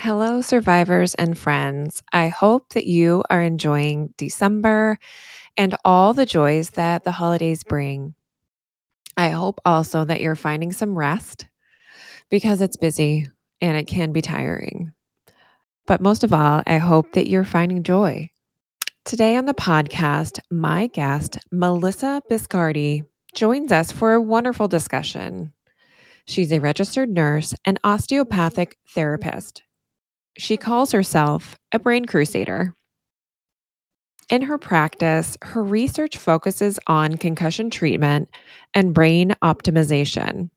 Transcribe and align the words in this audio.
Hello, 0.00 0.40
survivors 0.42 1.14
and 1.14 1.38
friends. 1.38 2.02
I 2.12 2.28
hope 2.28 2.70
that 2.70 2.86
you 2.86 3.22
are 3.30 3.40
enjoying 3.40 4.12
December 4.18 4.98
and 5.56 5.76
all 5.84 6.12
the 6.12 6.26
joys 6.26 6.70
that 6.70 7.04
the 7.04 7.12
holidays 7.12 7.62
bring. 7.62 8.14
I 9.16 9.28
hope 9.28 9.60
also 9.64 10.04
that 10.04 10.20
you're 10.20 10.34
finding 10.34 10.72
some 10.72 10.98
rest 10.98 11.46
because 12.28 12.60
it's 12.60 12.76
busy 12.76 13.28
and 13.60 13.76
it 13.76 13.86
can 13.86 14.12
be 14.12 14.20
tiring. 14.20 14.92
But 15.86 16.00
most 16.00 16.24
of 16.24 16.32
all, 16.34 16.62
I 16.66 16.78
hope 16.78 17.12
that 17.12 17.28
you're 17.28 17.44
finding 17.44 17.84
joy. 17.84 18.30
Today 19.04 19.36
on 19.36 19.46
the 19.46 19.54
podcast, 19.54 20.40
my 20.50 20.88
guest, 20.88 21.38
Melissa 21.52 22.20
Biscardi, 22.28 23.04
joins 23.32 23.70
us 23.70 23.92
for 23.92 24.12
a 24.12 24.20
wonderful 24.20 24.66
discussion. 24.66 25.52
She's 26.26 26.52
a 26.52 26.58
registered 26.58 27.10
nurse 27.10 27.54
and 27.64 27.78
osteopathic 27.84 28.76
therapist. 28.88 29.62
She 30.36 30.56
calls 30.56 30.92
herself 30.92 31.56
a 31.72 31.78
brain 31.78 32.06
crusader. 32.06 32.74
In 34.30 34.42
her 34.42 34.58
practice, 34.58 35.36
her 35.42 35.62
research 35.62 36.16
focuses 36.16 36.78
on 36.86 37.16
concussion 37.18 37.70
treatment 37.70 38.28
and 38.72 38.94
brain 38.94 39.34
optimization. 39.42 40.50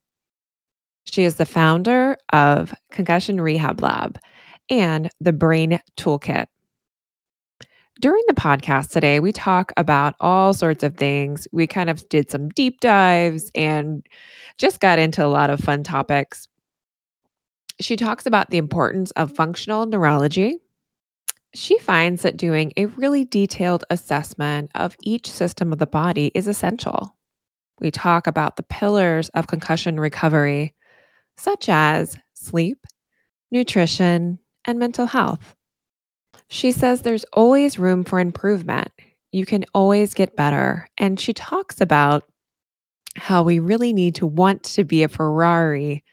She 1.04 1.24
is 1.24 1.36
the 1.36 1.46
founder 1.46 2.18
of 2.34 2.74
Concussion 2.92 3.40
Rehab 3.40 3.82
Lab 3.82 4.20
and 4.70 5.10
the 5.22 5.34
Brain 5.34 5.80
Toolkit. 5.98 6.48
During 8.00 8.24
the 8.28 8.36
podcast 8.36 8.92
today, 8.92 9.20
we 9.20 9.32
talk 9.32 9.72
about 9.76 10.16
all 10.20 10.54
sorts 10.54 10.84
of 10.84 10.98
things. 10.98 11.48
We 11.52 11.66
kind 11.66 11.90
of 11.90 12.08
did 12.10 12.30
some 12.30 12.50
deep 12.50 12.80
dives 12.80 13.52
and 13.56 14.06
just 14.58 14.80
got 14.80 15.00
into 15.00 15.26
a 15.26 15.28
lot 15.28 15.50
of 15.50 15.60
fun 15.60 15.84
topics. 15.84 16.48
She 17.80 17.96
talks 17.96 18.26
about 18.26 18.50
the 18.50 18.58
importance 18.58 19.12
of 19.12 19.36
functional 19.36 19.86
neurology. 19.86 20.60
She 21.54 21.78
finds 21.80 22.24
that 22.24 22.38
doing 22.38 22.74
a 22.76 22.88
really 22.88 23.26
detailed 23.26 23.84
assessment 23.90 24.72
of 24.76 24.96
each 25.04 25.30
system 25.30 25.72
of 25.72 25.80
the 25.80 25.88
body 25.88 26.32
is 26.34 26.48
essential. 26.48 27.16
We 27.80 27.92
talk 27.92 28.26
about 28.26 28.56
the 28.56 28.64
pillars 28.64 29.30
of 29.30 29.48
concussion 29.48 30.00
recovery, 30.00 30.74
such 31.38 31.70
as 31.70 32.18
sleep, 32.34 32.86
nutrition, 33.52 34.40
and 34.66 34.80
mental 34.80 35.06
health. 35.06 35.56
She 36.50 36.72
says 36.72 37.02
there's 37.02 37.26
always 37.34 37.78
room 37.78 38.04
for 38.04 38.20
improvement. 38.20 38.92
You 39.32 39.46
can 39.46 39.66
always 39.74 40.14
get 40.14 40.36
better. 40.36 40.88
And 40.98 41.20
she 41.20 41.34
talks 41.34 41.80
about 41.82 42.24
how 43.16 43.44
we 43.44 43.60
really 43.60 43.94
need 43.94 44.16
to 44.16 44.26
want 44.26 44.64
to 44.64 44.84
be 44.84 45.04
a 45.04 45.08
Ferrari 45.08 46.04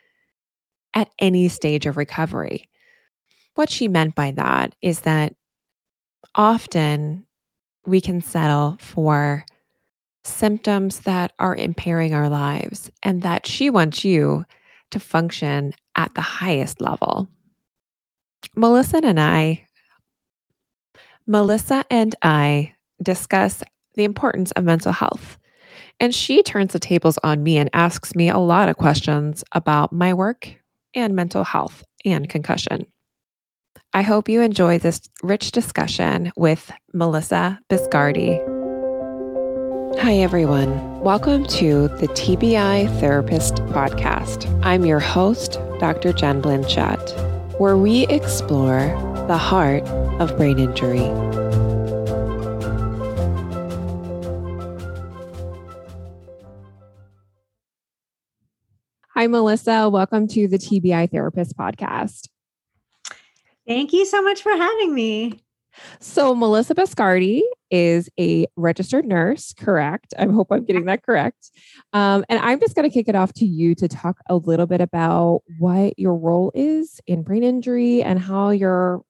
at 0.94 1.10
any 1.18 1.48
stage 1.48 1.86
of 1.86 1.96
recovery. 1.96 2.68
What 3.54 3.70
she 3.70 3.88
meant 3.88 4.14
by 4.14 4.30
that 4.32 4.74
is 4.80 5.00
that 5.00 5.34
often 6.34 7.26
we 7.86 8.00
can 8.00 8.20
settle 8.20 8.76
for 8.80 9.44
symptoms 10.24 11.00
that 11.00 11.32
are 11.38 11.54
impairing 11.54 12.14
our 12.14 12.28
lives, 12.28 12.90
and 13.02 13.22
that 13.22 13.46
she 13.46 13.68
wants 13.68 14.04
you 14.04 14.44
to 14.90 14.98
function 14.98 15.74
at 15.96 16.14
the 16.14 16.22
highest 16.22 16.80
level. 16.80 17.28
Melissa 18.56 19.00
and 19.04 19.20
I, 19.20 19.66
Melissa 21.26 21.84
and 21.90 22.14
I 22.22 22.72
discuss 23.02 23.62
the 23.94 24.04
importance 24.04 24.50
of 24.52 24.64
mental 24.64 24.92
health. 24.92 25.38
And 26.00 26.14
she 26.14 26.42
turns 26.42 26.72
the 26.72 26.78
tables 26.78 27.18
on 27.22 27.42
me 27.42 27.58
and 27.58 27.70
asks 27.72 28.14
me 28.14 28.28
a 28.28 28.38
lot 28.38 28.68
of 28.68 28.76
questions 28.76 29.44
about 29.52 29.92
my 29.92 30.12
work 30.12 30.56
and 30.94 31.14
mental 31.14 31.44
health 31.44 31.84
and 32.04 32.28
concussion. 32.28 32.86
I 33.92 34.02
hope 34.02 34.28
you 34.28 34.40
enjoy 34.40 34.78
this 34.78 35.00
rich 35.22 35.52
discussion 35.52 36.32
with 36.36 36.72
Melissa 36.92 37.60
Biscardi. 37.70 38.40
Hi, 40.00 40.14
everyone. 40.14 41.00
Welcome 41.00 41.46
to 41.46 41.88
the 41.88 42.08
TBI 42.08 42.98
Therapist 42.98 43.54
Podcast. 43.66 44.50
I'm 44.64 44.84
your 44.84 44.98
host, 44.98 45.60
Dr. 45.78 46.12
Jen 46.12 46.42
Blanchette, 46.42 47.60
where 47.60 47.76
we 47.76 48.06
explore 48.08 48.88
the 49.28 49.38
heart 49.38 49.84
of 50.20 50.36
brain 50.36 50.58
injury. 50.58 51.43
Hi, 59.24 59.28
Melissa. 59.28 59.88
Welcome 59.88 60.28
to 60.28 60.46
the 60.46 60.58
TBI 60.58 61.10
Therapist 61.10 61.56
Podcast. 61.56 62.28
Thank 63.66 63.94
you 63.94 64.04
so 64.04 64.20
much 64.20 64.42
for 64.42 64.52
having 64.52 64.94
me. 64.94 65.40
So, 65.98 66.34
Melissa 66.34 66.74
Biscardi 66.74 67.40
is 67.70 68.10
a 68.20 68.46
registered 68.56 69.06
nurse, 69.06 69.54
correct? 69.54 70.12
I 70.18 70.26
hope 70.26 70.48
I'm 70.50 70.66
getting 70.66 70.84
that 70.84 71.04
correct. 71.04 71.52
Um, 71.94 72.26
and 72.28 72.38
I'm 72.38 72.60
just 72.60 72.76
going 72.76 72.86
to 72.86 72.92
kick 72.92 73.08
it 73.08 73.14
off 73.14 73.32
to 73.36 73.46
you 73.46 73.74
to 73.76 73.88
talk 73.88 74.18
a 74.28 74.36
little 74.36 74.66
bit 74.66 74.82
about 74.82 75.40
what 75.58 75.98
your 75.98 76.16
role 76.16 76.52
is 76.54 77.00
in 77.06 77.22
brain 77.22 77.44
injury 77.44 78.02
and 78.02 78.18
how 78.18 78.50
you're 78.50 79.00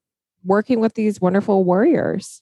working 0.45 0.79
with 0.79 0.95
these 0.95 1.21
wonderful 1.21 1.65
warriors. 1.65 2.41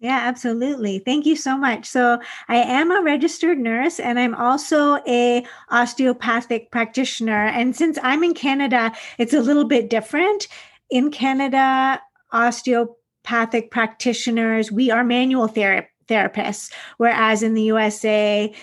Yeah, 0.00 0.20
absolutely. 0.22 1.00
Thank 1.00 1.26
you 1.26 1.34
so 1.34 1.56
much. 1.56 1.86
So, 1.86 2.20
I 2.48 2.56
am 2.56 2.92
a 2.92 3.02
registered 3.02 3.58
nurse 3.58 3.98
and 3.98 4.18
I'm 4.18 4.34
also 4.34 4.98
a 5.08 5.44
osteopathic 5.70 6.70
practitioner. 6.70 7.46
And 7.46 7.74
since 7.74 7.98
I'm 8.02 8.22
in 8.22 8.34
Canada, 8.34 8.92
it's 9.18 9.34
a 9.34 9.40
little 9.40 9.64
bit 9.64 9.90
different. 9.90 10.46
In 10.90 11.10
Canada, 11.10 12.00
osteopathic 12.32 13.72
practitioners, 13.72 14.70
we 14.70 14.88
are 14.92 15.02
manual 15.02 15.48
ther- 15.48 15.88
therapists, 16.08 16.72
whereas 16.98 17.42
in 17.42 17.54
the 17.54 17.62
USA, 17.62 18.54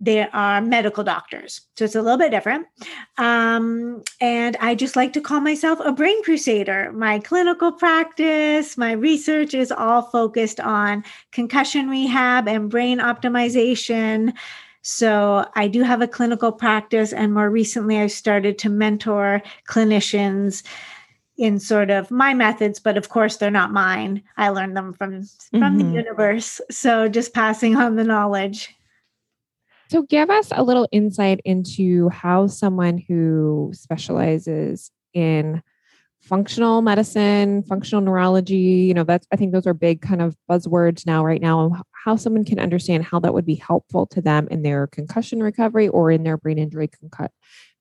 they 0.00 0.28
are 0.28 0.60
medical 0.60 1.02
doctors. 1.02 1.62
So 1.76 1.84
it's 1.84 1.96
a 1.96 2.02
little 2.02 2.18
bit 2.18 2.30
different. 2.30 2.66
Um, 3.16 4.02
and 4.20 4.56
I 4.60 4.74
just 4.74 4.94
like 4.94 5.12
to 5.14 5.20
call 5.20 5.40
myself 5.40 5.80
a 5.82 5.92
brain 5.92 6.22
crusader. 6.22 6.92
My 6.92 7.18
clinical 7.18 7.72
practice, 7.72 8.78
my 8.78 8.92
research 8.92 9.54
is 9.54 9.72
all 9.72 10.02
focused 10.02 10.60
on 10.60 11.04
concussion 11.32 11.88
rehab 11.88 12.46
and 12.46 12.70
brain 12.70 12.98
optimization. 13.00 14.34
So 14.82 15.48
I 15.56 15.66
do 15.66 15.82
have 15.82 16.00
a 16.00 16.08
clinical 16.08 16.52
practice, 16.52 17.12
and 17.12 17.34
more 17.34 17.50
recently, 17.50 17.98
I've 17.98 18.12
started 18.12 18.58
to 18.58 18.70
mentor 18.70 19.42
clinicians 19.68 20.62
in 21.36 21.60
sort 21.60 21.88
of 21.88 22.10
my 22.10 22.34
methods 22.34 22.80
but 22.80 22.96
of 22.96 23.10
course 23.10 23.36
they're 23.36 23.48
not 23.48 23.72
mine 23.72 24.20
i 24.36 24.48
learned 24.48 24.76
them 24.76 24.92
from 24.92 25.22
from 25.22 25.78
mm-hmm. 25.78 25.78
the 25.78 25.94
universe 25.94 26.60
so 26.68 27.08
just 27.08 27.32
passing 27.32 27.76
on 27.76 27.94
the 27.94 28.02
knowledge 28.02 28.76
so, 29.88 30.02
give 30.02 30.30
us 30.30 30.48
a 30.52 30.62
little 30.62 30.88
insight 30.92 31.40
into 31.44 32.08
how 32.10 32.46
someone 32.46 32.98
who 32.98 33.70
specializes 33.74 34.90
in 35.14 35.62
functional 36.20 36.82
medicine, 36.82 37.62
functional 37.62 38.02
neurology, 38.02 38.56
you 38.56 38.94
know, 38.94 39.04
that's, 39.04 39.26
I 39.32 39.36
think 39.36 39.52
those 39.52 39.66
are 39.66 39.74
big 39.74 40.02
kind 40.02 40.20
of 40.20 40.36
buzzwords 40.50 41.06
now, 41.06 41.24
right 41.24 41.40
now, 41.40 41.82
how 42.04 42.16
someone 42.16 42.44
can 42.44 42.58
understand 42.58 43.04
how 43.04 43.18
that 43.20 43.32
would 43.32 43.46
be 43.46 43.54
helpful 43.54 44.06
to 44.08 44.20
them 44.20 44.48
in 44.50 44.62
their 44.62 44.86
concussion 44.88 45.42
recovery 45.42 45.88
or 45.88 46.10
in 46.10 46.22
their 46.22 46.36
brain 46.36 46.58
injury, 46.58 46.88
concu- 46.88 47.28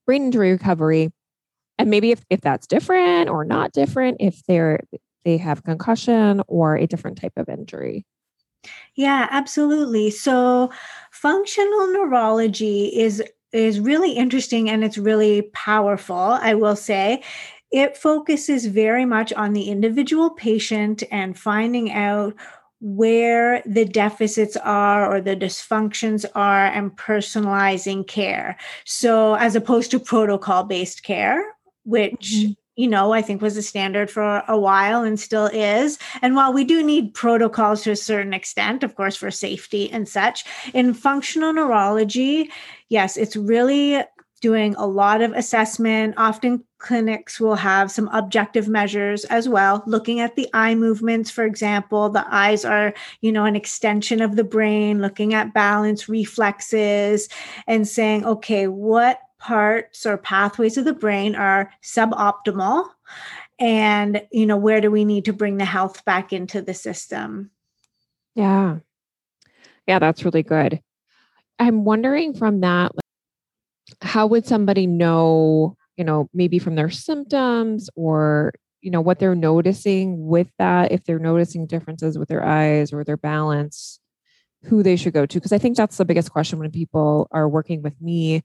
brain 0.05 0.25
injury 0.25 0.51
recovery. 0.51 1.11
And 1.77 1.89
maybe 1.89 2.11
if, 2.11 2.23
if 2.29 2.41
that's 2.41 2.67
different 2.67 3.29
or 3.29 3.43
not 3.43 3.73
different, 3.73 4.17
if 4.19 4.41
they're, 4.47 4.81
they 5.25 5.37
have 5.37 5.63
concussion 5.63 6.41
or 6.47 6.77
a 6.77 6.87
different 6.87 7.19
type 7.19 7.33
of 7.35 7.49
injury. 7.49 8.05
Yeah, 8.95 9.27
absolutely. 9.31 10.09
So 10.11 10.71
functional 11.11 11.87
neurology 11.87 12.87
is 12.87 13.23
is 13.53 13.79
really 13.79 14.11
interesting 14.11 14.69
and 14.69 14.83
it's 14.83 14.97
really 14.97 15.43
powerful, 15.53 16.15
I 16.15 16.53
will 16.53 16.75
say. 16.75 17.23
It 17.71 17.97
focuses 17.97 18.65
very 18.65 19.05
much 19.05 19.33
on 19.33 19.53
the 19.53 19.69
individual 19.69 20.31
patient 20.31 21.03
and 21.11 21.37
finding 21.37 21.91
out 21.91 22.33
where 22.79 23.63
the 23.65 23.85
deficits 23.85 24.55
are 24.57 25.11
or 25.11 25.21
the 25.21 25.35
dysfunctions 25.35 26.25
are 26.35 26.67
and 26.67 26.95
personalizing 26.97 28.07
care. 28.07 28.57
So, 28.85 29.35
as 29.35 29.55
opposed 29.55 29.91
to 29.91 29.99
protocol 29.99 30.63
based 30.63 31.03
care, 31.03 31.43
which 31.83 32.33
mm-hmm 32.35 32.51
you 32.77 32.87
know, 32.87 33.11
I 33.11 33.21
think 33.21 33.41
was 33.41 33.57
a 33.57 33.61
standard 33.61 34.09
for 34.09 34.43
a 34.47 34.57
while 34.57 35.03
and 35.03 35.19
still 35.19 35.47
is. 35.47 35.97
And 36.21 36.35
while 36.35 36.53
we 36.53 36.63
do 36.63 36.83
need 36.83 37.13
protocols 37.13 37.81
to 37.83 37.91
a 37.91 37.95
certain 37.95 38.33
extent, 38.33 38.83
of 38.83 38.95
course, 38.95 39.15
for 39.15 39.31
safety 39.31 39.91
and 39.91 40.07
such, 40.07 40.45
in 40.73 40.93
functional 40.93 41.51
neurology, 41.51 42.51
yes, 42.87 43.17
it's 43.17 43.35
really 43.35 44.03
doing 44.39 44.75
a 44.75 44.85
lot 44.85 45.23
of 45.23 45.31
assessment. 45.31 46.13
Often 46.17 46.63
clinics 46.77 47.39
will 47.39 47.55
have 47.55 47.89
some 47.89 48.07
objective 48.09 48.67
measures 48.67 49.25
as 49.25 49.49
well, 49.49 49.81
looking 49.87 50.19
at 50.19 50.35
the 50.35 50.47
eye 50.53 50.75
movements, 50.75 51.31
for 51.31 51.43
example. 51.43 52.09
The 52.09 52.25
eyes 52.29 52.63
are, 52.63 52.93
you 53.21 53.31
know, 53.31 53.45
an 53.45 53.55
extension 53.55 54.21
of 54.21 54.35
the 54.35 54.43
brain, 54.43 55.01
looking 55.01 55.33
at 55.33 55.55
balance, 55.55 56.07
reflexes, 56.07 57.27
and 57.65 57.87
saying, 57.87 58.23
okay, 58.25 58.67
what 58.67 59.19
parts 59.39 60.05
or 60.05 60.17
pathways 60.17 60.77
of 60.77 60.85
the 60.85 60.93
brain 60.93 61.35
are 61.35 61.71
suboptimal. 61.83 62.89
And 63.59 64.21
you 64.31 64.45
know 64.45 64.57
where 64.57 64.81
do 64.81 64.91
we 64.91 65.05
need 65.05 65.25
to 65.25 65.33
bring 65.33 65.57
the 65.57 65.65
health 65.65 66.05
back 66.05 66.33
into 66.33 66.61
the 66.61 66.73
system? 66.73 67.51
Yeah. 68.35 68.77
Yeah 69.87 69.99
that's 69.99 70.23
really 70.25 70.43
good. 70.43 70.81
I'm 71.59 71.85
wondering 71.85 72.33
from 72.33 72.61
that 72.61 72.91
how 74.01 74.27
would 74.27 74.45
somebody 74.45 74.85
know 74.85 75.75
you 75.95 76.03
know 76.03 76.29
maybe 76.33 76.59
from 76.59 76.75
their 76.75 76.89
symptoms 76.89 77.89
or 77.95 78.53
you 78.81 78.91
know 78.91 79.01
what 79.01 79.19
they're 79.19 79.35
noticing 79.35 80.27
with 80.27 80.47
that 80.59 80.91
if 80.91 81.03
they're 81.03 81.19
noticing 81.19 81.65
differences 81.65 82.17
with 82.17 82.29
their 82.29 82.45
eyes 82.45 82.93
or 82.93 83.03
their 83.03 83.17
balance 83.17 83.99
who 84.63 84.83
they 84.83 84.95
should 84.95 85.13
go 85.13 85.25
to? 85.25 85.37
Because 85.37 85.53
i 85.53 85.57
think 85.57 85.77
that's 85.77 85.97
the 85.97 86.05
biggest 86.05 86.31
question 86.31 86.59
when 86.59 86.71
people 86.71 87.27
are 87.31 87.47
working 87.49 87.81
with 87.81 87.99
me 88.01 88.43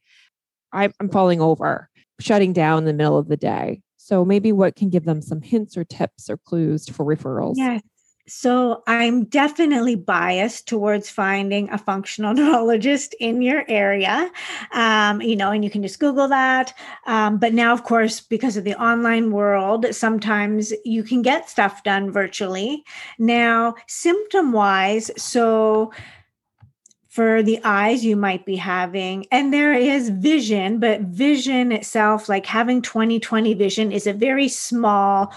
i'm 0.73 1.09
falling 1.11 1.41
over 1.41 1.89
shutting 2.21 2.53
down 2.53 2.79
in 2.79 2.85
the 2.85 2.93
middle 2.93 3.19
of 3.19 3.29
the 3.29 3.37
day 3.37 3.81
so 3.97 4.25
maybe 4.25 4.53
what 4.53 4.77
can 4.77 4.91
give 4.91 5.05
them 5.05 5.23
some 5.23 5.41
hints 5.41 5.77
or 5.77 5.85
tips 5.85 6.29
or 6.29 6.37
clues 6.37 6.89
for 6.89 7.05
referrals 7.05 7.55
yes 7.57 7.83
so 8.29 8.85
I'm 8.87 9.25
definitely 9.25 9.97
biased 9.97 10.69
towards 10.69 11.11
finding 11.11 11.69
a 11.71 11.79
functional 11.79 12.35
neurologist 12.35 13.15
in 13.19 13.43
your 13.43 13.65
area, 13.69 14.31
um, 14.73 15.21
you 15.21 15.35
know, 15.35 15.51
and 15.51 15.65
you 15.65 15.71
can 15.71 15.83
just 15.83 15.99
Google 15.99 16.29
that. 16.29 16.73
Um, 17.07 17.39
but 17.39 17.53
now, 17.53 17.73
of 17.73 17.83
course, 17.83 18.21
because 18.21 18.57
of 18.57 18.65
the 18.65 18.81
online 18.81 19.33
world, 19.33 19.87
sometimes 19.91 20.73
you 20.85 21.03
can 21.03 21.23
get 21.23 21.51
stuff 21.51 21.83
done 21.83 22.13
virtually. 22.13 22.85
Now, 23.19 23.75
symptom 23.89 24.53
wise, 24.53 25.11
so 25.17 25.93
for 27.13 27.43
the 27.43 27.61
eyes 27.63 28.07
you 28.07 28.17
might 28.17 28.47
be 28.47 28.57
having. 28.57 29.27
And 29.31 29.53
there 29.53 29.75
is 29.75 30.09
vision 30.09 30.79
but 30.79 31.03
vision 31.03 31.71
itself 31.71 32.27
like 32.27 32.47
having 32.47 32.81
20/20 32.81 33.53
vision 33.55 33.93
is 33.93 34.07
a 34.07 34.15
very 34.15 34.49
small 34.49 35.35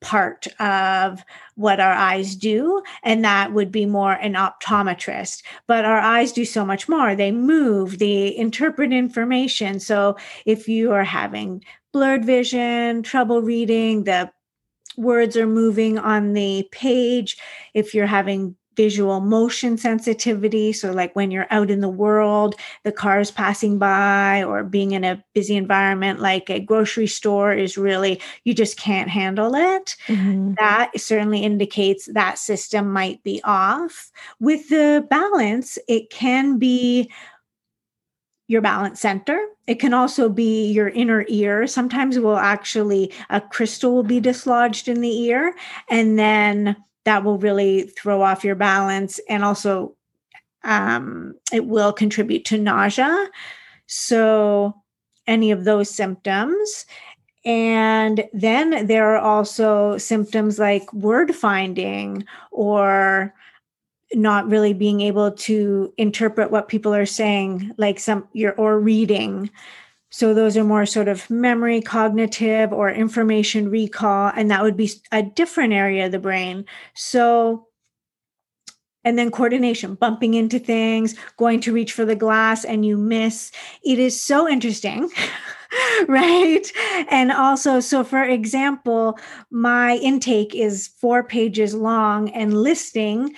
part 0.00 0.48
of 0.58 1.24
what 1.54 1.78
our 1.78 1.92
eyes 1.92 2.34
do 2.34 2.82
and 3.04 3.24
that 3.24 3.52
would 3.52 3.70
be 3.70 3.86
more 3.86 4.14
an 4.14 4.34
optometrist. 4.34 5.44
But 5.68 5.84
our 5.84 6.00
eyes 6.00 6.32
do 6.32 6.44
so 6.44 6.64
much 6.64 6.88
more. 6.88 7.14
They 7.14 7.30
move 7.30 8.00
they 8.00 8.36
interpret 8.36 8.92
information. 8.92 9.78
So 9.78 10.16
if 10.46 10.68
you 10.68 10.90
are 10.90 11.04
having 11.04 11.62
blurred 11.92 12.24
vision 12.24 13.04
trouble 13.04 13.40
reading 13.40 14.02
the 14.02 14.32
words 14.96 15.36
are 15.36 15.46
moving 15.46 15.96
on 15.96 16.32
the 16.32 16.68
page. 16.72 17.36
If 17.72 17.94
you're 17.94 18.06
having 18.06 18.56
visual 18.76 19.20
motion 19.20 19.76
sensitivity. 19.76 20.72
So, 20.72 20.92
like 20.92 21.14
when 21.14 21.30
you're 21.30 21.46
out 21.50 21.70
in 21.70 21.80
the 21.80 21.88
world, 21.88 22.54
the 22.82 22.92
cars 22.92 23.30
passing 23.30 23.78
by, 23.78 24.42
or 24.44 24.64
being 24.64 24.92
in 24.92 25.04
a 25.04 25.22
busy 25.34 25.56
environment 25.56 26.20
like 26.20 26.50
a 26.50 26.60
grocery 26.60 27.06
store 27.06 27.52
is 27.52 27.76
really, 27.76 28.20
you 28.44 28.54
just 28.54 28.76
can't 28.76 29.08
handle 29.08 29.54
it. 29.54 29.96
Mm-hmm. 30.06 30.54
That 30.58 30.92
certainly 30.96 31.42
indicates 31.42 32.06
that 32.12 32.38
system 32.38 32.92
might 32.92 33.22
be 33.22 33.40
off. 33.44 34.10
With 34.40 34.68
the 34.68 35.06
balance, 35.10 35.78
it 35.88 36.10
can 36.10 36.58
be 36.58 37.10
your 38.46 38.60
balance 38.60 39.00
center. 39.00 39.38
It 39.66 39.80
can 39.80 39.94
also 39.94 40.28
be 40.28 40.70
your 40.70 40.88
inner 40.88 41.24
ear. 41.28 41.66
Sometimes 41.66 42.18
will 42.18 42.36
actually 42.36 43.12
a 43.30 43.40
crystal 43.40 43.94
will 43.94 44.02
be 44.02 44.20
dislodged 44.20 44.86
in 44.88 45.00
the 45.00 45.22
ear 45.22 45.54
and 45.88 46.18
then 46.18 46.76
that 47.04 47.24
will 47.24 47.38
really 47.38 47.82
throw 47.82 48.22
off 48.22 48.44
your 48.44 48.54
balance 48.54 49.20
and 49.28 49.44
also 49.44 49.94
um, 50.64 51.34
it 51.52 51.66
will 51.66 51.92
contribute 51.92 52.44
to 52.46 52.58
nausea. 52.58 53.28
So, 53.86 54.74
any 55.26 55.50
of 55.50 55.64
those 55.64 55.90
symptoms. 55.90 56.86
And 57.44 58.24
then 58.32 58.86
there 58.86 59.14
are 59.14 59.18
also 59.18 59.98
symptoms 59.98 60.58
like 60.58 60.90
word 60.92 61.34
finding 61.34 62.24
or 62.50 63.34
not 64.14 64.48
really 64.48 64.72
being 64.72 65.00
able 65.00 65.30
to 65.30 65.92
interpret 65.98 66.50
what 66.50 66.68
people 66.68 66.94
are 66.94 67.06
saying, 67.06 67.72
like 67.76 67.98
some 67.98 68.28
your 68.32 68.54
or 68.54 68.78
reading. 68.78 69.50
So 70.14 70.32
those 70.32 70.56
are 70.56 70.62
more 70.62 70.86
sort 70.86 71.08
of 71.08 71.28
memory, 71.28 71.80
cognitive, 71.80 72.72
or 72.72 72.88
information 72.88 73.68
recall, 73.68 74.30
and 74.36 74.48
that 74.48 74.62
would 74.62 74.76
be 74.76 74.92
a 75.10 75.24
different 75.24 75.72
area 75.72 76.06
of 76.06 76.12
the 76.12 76.20
brain. 76.20 76.66
So, 76.94 77.66
and 79.02 79.18
then 79.18 79.32
coordination, 79.32 79.96
bumping 79.96 80.34
into 80.34 80.60
things, 80.60 81.16
going 81.36 81.58
to 81.62 81.72
reach 81.72 81.90
for 81.90 82.04
the 82.04 82.14
glass 82.14 82.64
and 82.64 82.86
you 82.86 82.96
miss. 82.96 83.50
It 83.84 83.98
is 83.98 84.22
so 84.22 84.48
interesting. 84.48 85.10
right? 86.06 86.70
And 87.10 87.32
also, 87.32 87.80
so 87.80 88.04
for 88.04 88.22
example, 88.22 89.18
my 89.50 89.96
intake 89.96 90.54
is 90.54 90.90
four 91.00 91.24
pages 91.24 91.74
long 91.74 92.30
and 92.30 92.54
listing 92.54 93.34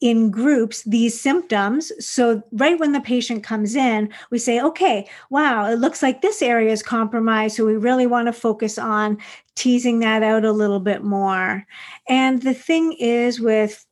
in 0.00 0.30
groups 0.30 0.82
these 0.84 1.20
symptoms. 1.20 1.92
So, 2.04 2.42
right 2.52 2.78
when 2.78 2.92
the 2.92 3.00
patient 3.00 3.42
comes 3.42 3.74
in, 3.74 4.12
we 4.30 4.38
say, 4.38 4.60
okay, 4.60 5.08
wow, 5.30 5.68
it 5.70 5.78
looks 5.78 6.02
like 6.02 6.22
this 6.22 6.42
area 6.42 6.72
is 6.72 6.82
compromised. 6.82 7.56
So, 7.56 7.66
we 7.66 7.76
really 7.76 8.06
want 8.06 8.26
to 8.26 8.32
focus 8.32 8.78
on 8.78 9.18
teasing 9.54 9.98
that 10.00 10.22
out 10.22 10.44
a 10.44 10.52
little 10.52 10.80
bit 10.80 11.02
more. 11.02 11.66
And 12.08 12.42
the 12.42 12.54
thing 12.54 12.92
is, 12.92 13.40
with 13.40 13.84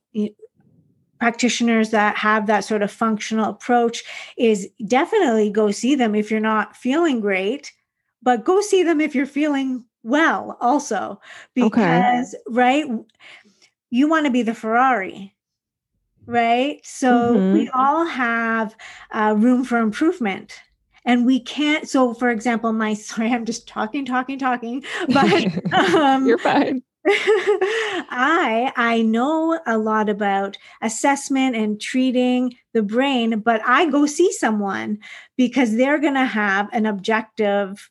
practitioners 1.18 1.90
that 1.90 2.16
have 2.16 2.46
that 2.46 2.64
sort 2.64 2.82
of 2.82 2.90
functional 2.90 3.50
approach, 3.50 4.04
is 4.36 4.68
definitely 4.86 5.50
go 5.50 5.70
see 5.70 5.94
them 5.94 6.14
if 6.14 6.30
you're 6.30 6.40
not 6.40 6.76
feeling 6.76 7.20
great, 7.20 7.72
but 8.22 8.44
go 8.44 8.60
see 8.60 8.82
them 8.82 9.00
if 9.00 9.14
you're 9.14 9.26
feeling 9.26 9.84
well 10.06 10.56
also 10.60 11.20
because 11.54 12.32
okay. 12.32 12.42
right 12.48 12.86
you 13.90 14.08
want 14.08 14.24
to 14.24 14.30
be 14.30 14.42
the 14.42 14.54
ferrari 14.54 15.34
right? 16.26 16.80
So 16.84 17.34
mm-hmm. 17.34 17.52
we 17.52 17.68
all 17.70 18.04
have 18.04 18.76
uh, 19.12 19.34
room 19.36 19.64
for 19.64 19.78
improvement. 19.78 20.60
And 21.04 21.24
we 21.24 21.38
can't. 21.38 21.88
So, 21.88 22.14
for 22.14 22.30
example, 22.30 22.72
my 22.72 22.94
sorry, 23.10 23.32
I'm 23.32 23.44
just 23.44 23.68
talking, 23.68 24.04
talking, 24.04 24.38
talking, 24.38 24.84
but 25.08 25.72
um, 25.72 26.26
you're 26.26 26.38
fine. 26.38 26.82
I 27.08 28.72
I 28.74 29.02
know 29.02 29.60
a 29.64 29.78
lot 29.78 30.08
about 30.08 30.58
assessment 30.82 31.54
and 31.54 31.80
treating 31.80 32.56
the 32.72 32.82
brain, 32.82 33.38
but 33.38 33.60
I 33.64 33.88
go 33.88 34.06
see 34.06 34.32
someone 34.32 34.98
because 35.36 35.76
they're 35.76 36.00
going 36.00 36.14
to 36.14 36.24
have 36.24 36.68
an 36.72 36.84
objective 36.84 37.88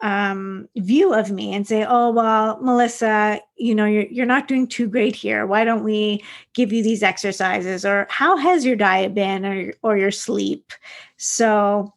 um, 0.00 0.68
view 0.76 1.14
of 1.14 1.30
me 1.30 1.54
and 1.54 1.66
say, 1.66 1.84
"Oh 1.88 2.10
well, 2.10 2.58
Melissa, 2.60 3.40
you 3.56 3.74
know 3.74 3.86
you're 3.86 4.06
you're 4.06 4.26
not 4.26 4.48
doing 4.48 4.66
too 4.66 4.88
great 4.88 5.16
here. 5.16 5.46
Why 5.46 5.64
don't 5.64 5.84
we 5.84 6.22
give 6.52 6.72
you 6.72 6.82
these 6.82 7.02
exercises?" 7.02 7.84
Or 7.84 8.06
"How 8.10 8.36
has 8.36 8.64
your 8.64 8.76
diet 8.76 9.14
been?" 9.14 9.44
or 9.46 9.72
or 9.82 9.96
your 9.96 10.10
sleep. 10.10 10.72
So, 11.16 11.92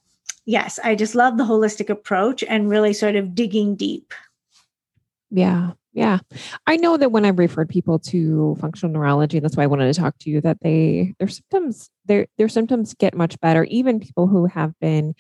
yes, 0.45 0.79
I 0.83 0.95
just 0.95 1.15
love 1.15 1.38
the 1.38 1.43
holistic 1.43 1.89
approach 1.89 2.43
and 2.43 2.69
really 2.69 2.93
sort 2.93 3.15
of 3.15 3.36
digging 3.36 3.75
deep. 3.75 4.13
Yeah, 5.29 5.71
yeah. 5.93 6.19
I 6.67 6.77
know 6.77 6.95
that 6.95 7.12
when 7.12 7.25
I've 7.25 7.39
referred 7.39 7.69
people 7.69 8.00
to 8.00 8.55
functional 8.62 8.93
neurology, 8.93 9.39
that's 9.39 9.57
why 9.57 9.63
I 9.63 9.67
wanted 9.67 9.93
to 9.93 10.00
talk 10.00 10.17
to 10.19 10.29
you. 10.29 10.39
That 10.39 10.62
they 10.62 11.15
their 11.19 11.27
symptoms 11.27 11.89
their 12.05 12.27
their 12.38 12.50
symptoms 12.50 12.93
get 12.93 13.15
much 13.15 13.39
better. 13.41 13.65
Even 13.65 14.00
people 14.00 14.27
who 14.27 14.45
have 14.45 14.79
been 14.79 15.15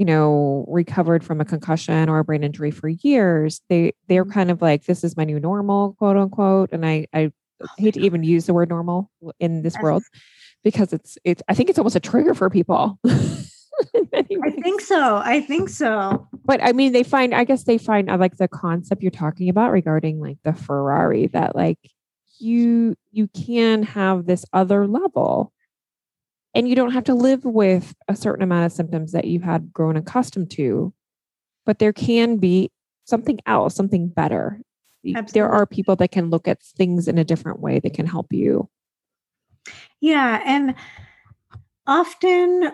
you 0.00 0.06
know 0.06 0.64
recovered 0.66 1.22
from 1.22 1.42
a 1.42 1.44
concussion 1.44 2.08
or 2.08 2.18
a 2.18 2.24
brain 2.24 2.42
injury 2.42 2.70
for 2.70 2.88
years 2.88 3.60
they 3.68 3.92
they're 4.08 4.24
mm-hmm. 4.24 4.32
kind 4.32 4.50
of 4.50 4.62
like 4.62 4.86
this 4.86 5.04
is 5.04 5.14
my 5.14 5.24
new 5.24 5.38
normal 5.38 5.92
quote 5.98 6.16
unquote 6.16 6.70
and 6.72 6.86
i 6.86 7.06
i 7.12 7.30
hate 7.76 7.92
to 7.92 8.00
even 8.00 8.22
use 8.22 8.46
the 8.46 8.54
word 8.54 8.70
normal 8.70 9.10
in 9.38 9.60
this 9.60 9.76
world 9.82 10.02
because 10.64 10.94
it's 10.94 11.18
it's 11.22 11.42
i 11.48 11.54
think 11.54 11.68
it's 11.68 11.78
almost 11.78 11.96
a 11.96 12.00
trigger 12.00 12.34
for 12.34 12.48
people 12.48 12.98
I 14.12 14.50
think 14.62 14.82
so. 14.82 15.22
I 15.24 15.40
think 15.40 15.70
so. 15.70 16.28
But 16.44 16.62
I 16.62 16.72
mean, 16.72 16.92
they 16.92 17.02
find, 17.02 17.34
I 17.34 17.44
guess 17.44 17.64
they 17.64 17.78
find, 17.78 18.10
I 18.10 18.16
like 18.16 18.36
the 18.36 18.46
concept 18.46 19.00
you're 19.02 19.10
talking 19.10 19.48
about 19.48 19.72
regarding 19.72 20.20
like 20.20 20.36
the 20.44 20.52
Ferrari 20.52 21.28
that 21.28 21.56
like 21.56 21.78
you, 22.38 22.94
you 23.10 23.28
can 23.28 23.82
have 23.84 24.26
this 24.26 24.44
other 24.52 24.86
level 24.86 25.50
and 26.54 26.68
you 26.68 26.74
don't 26.74 26.92
have 26.92 27.04
to 27.04 27.14
live 27.14 27.44
with 27.44 27.94
a 28.08 28.16
certain 28.16 28.42
amount 28.42 28.66
of 28.66 28.72
symptoms 28.72 29.12
that 29.12 29.26
you 29.26 29.40
had 29.40 29.72
grown 29.72 29.96
accustomed 29.96 30.50
to 30.50 30.92
but 31.66 31.78
there 31.78 31.92
can 31.92 32.36
be 32.36 32.70
something 33.04 33.38
else 33.46 33.74
something 33.74 34.08
better 34.08 34.60
Absolutely. 35.04 35.32
there 35.32 35.48
are 35.48 35.66
people 35.66 35.96
that 35.96 36.10
can 36.10 36.30
look 36.30 36.46
at 36.46 36.62
things 36.62 37.08
in 37.08 37.18
a 37.18 37.24
different 37.24 37.60
way 37.60 37.78
that 37.80 37.94
can 37.94 38.06
help 38.06 38.32
you 38.32 38.68
yeah 40.00 40.42
and 40.44 40.74
often 41.86 42.72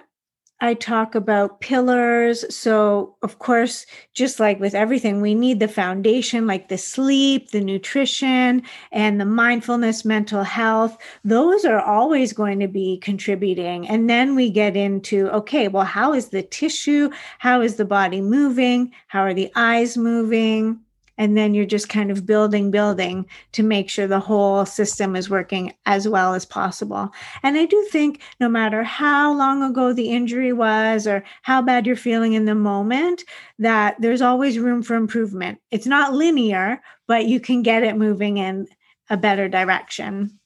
I 0.61 0.73
talk 0.73 1.15
about 1.15 1.61
pillars. 1.61 2.45
So, 2.55 3.15
of 3.23 3.39
course, 3.39 3.85
just 4.15 4.41
like 4.41 4.59
with 4.59 4.75
everything, 4.75 5.21
we 5.21 5.35
need 5.35 5.61
the 5.61 5.69
foundation 5.69 6.47
like 6.47 6.69
the 6.69 6.79
sleep, 6.79 7.51
the 7.51 7.61
nutrition, 7.61 8.63
and 8.91 9.21
the 9.21 9.27
mindfulness, 9.27 10.05
mental 10.05 10.45
health. 10.45 10.97
Those 11.25 11.67
are 11.67 11.81
always 11.81 12.33
going 12.33 12.61
to 12.61 12.69
be 12.69 12.99
contributing. 12.99 13.87
And 13.87 14.09
then 14.09 14.35
we 14.35 14.49
get 14.49 14.77
into 14.77 15.29
okay, 15.31 15.69
well, 15.69 15.85
how 15.85 16.15
is 16.15 16.29
the 16.29 16.43
tissue? 16.43 17.11
How 17.39 17.61
is 17.61 17.77
the 17.77 17.85
body 17.85 18.23
moving? 18.23 18.93
How 19.09 19.21
are 19.21 19.35
the 19.35 19.53
eyes 19.57 19.99
moving? 19.99 20.81
And 21.19 21.37
then 21.37 21.55
you're 21.55 21.67
just 21.67 21.89
kind 21.89 22.11
of 22.11 22.27
building 22.27 22.71
building 22.71 23.27
to 23.53 23.63
make 23.63 23.89
sure 23.89 24.07
the 24.07 24.21
whole 24.21 24.67
system 24.67 25.17
is 25.17 25.31
working 25.31 25.73
as 25.87 26.09
well 26.09 26.35
as 26.35 26.45
possible. 26.45 27.11
And 27.43 27.57
i 27.57 27.65
do 27.65 27.83
think 27.91 28.23
no 28.41 28.49
matter 28.49 28.83
how 28.83 29.33
long 29.33 29.63
ago 29.63 29.93
the 29.93 30.11
injury 30.11 30.53
was 30.53 31.07
or 31.07 31.25
how 31.43 31.63
bad 31.63 31.87
you're 31.87 31.97
feeling 31.97 32.35
in 32.35 32.45
the 32.45 32.55
moment 32.55 33.25
that 33.59 33.97
there's 34.01 34.23
always 34.23 34.59
room 34.59 34.83
for 34.83 34.95
improvement. 34.95 35.59
It's 35.71 35.87
not 35.87 36.15
linear 36.15 36.81
but 37.09 37.27
you 37.27 37.39
can 37.39 37.63
get 37.63 37.85
it 37.85 37.97
moving 37.97 38.39
in 38.39 38.67
a 39.11 39.17
better 39.17 39.49
direction. 39.49 40.39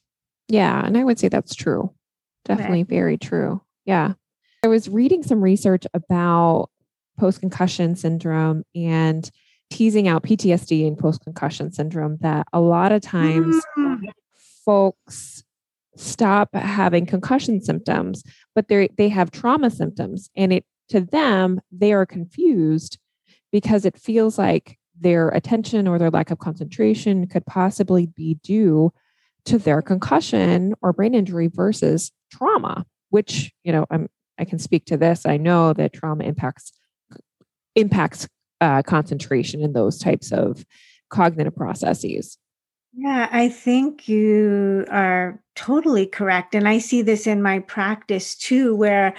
Yeah 0.47 0.85
and 0.85 0.97
i 0.97 1.03
would 1.03 1.19
say 1.19 1.27
that's 1.27 1.55
true. 1.55 1.93
Definitely 2.45 2.83
very 2.83 3.17
true. 3.17 3.61
Yeah. 3.85 4.13
I 4.63 4.67
was 4.67 4.89
reading 4.89 5.23
some 5.23 5.41
research 5.41 5.85
about 5.93 6.69
post 7.17 7.39
concussion 7.39 7.95
syndrome 7.95 8.63
and 8.75 9.29
teasing 9.71 10.07
out 10.07 10.23
PTSD 10.23 10.85
and 10.87 10.97
post 10.97 11.23
concussion 11.23 11.71
syndrome 11.71 12.17
that 12.21 12.45
a 12.53 12.59
lot 12.59 12.91
of 12.91 13.01
times 13.01 13.55
mm. 13.77 13.99
folks 14.65 15.43
stop 15.95 16.53
having 16.53 17.05
concussion 17.05 17.61
symptoms, 17.61 18.23
but 18.53 18.67
they 18.67 18.89
they 18.97 19.09
have 19.09 19.31
trauma 19.31 19.69
symptoms, 19.71 20.29
and 20.35 20.53
it 20.53 20.65
to 20.89 21.01
them 21.01 21.59
they 21.71 21.93
are 21.93 22.05
confused 22.05 22.99
because 23.51 23.85
it 23.85 23.97
feels 23.97 24.37
like 24.37 24.77
their 24.99 25.29
attention 25.29 25.87
or 25.87 25.97
their 25.97 26.11
lack 26.11 26.29
of 26.31 26.39
concentration 26.39 27.27
could 27.27 27.45
possibly 27.45 28.05
be 28.05 28.35
due 28.43 28.93
to 29.45 29.57
their 29.57 29.81
concussion 29.81 30.75
or 30.81 30.93
brain 30.93 31.15
injury 31.15 31.47
versus 31.47 32.11
trauma 32.31 32.85
which 33.09 33.51
you 33.63 33.71
know 33.71 33.85
i'm 33.89 34.07
i 34.37 34.45
can 34.45 34.59
speak 34.59 34.85
to 34.85 34.97
this 34.97 35.25
i 35.25 35.37
know 35.37 35.73
that 35.73 35.91
trauma 35.93 36.23
impacts 36.23 36.71
impacts 37.75 38.27
uh, 38.61 38.81
concentration 38.83 39.61
in 39.61 39.73
those 39.73 39.97
types 39.97 40.31
of 40.31 40.65
cognitive 41.09 41.55
processes. 41.55 42.37
Yeah, 42.93 43.27
I 43.31 43.49
think 43.49 44.07
you 44.07 44.85
are 44.89 45.41
totally 45.55 46.05
correct. 46.05 46.55
And 46.55 46.67
I 46.67 46.77
see 46.77 47.01
this 47.01 47.25
in 47.25 47.41
my 47.41 47.59
practice 47.59 48.35
too, 48.35 48.75
where 48.75 49.13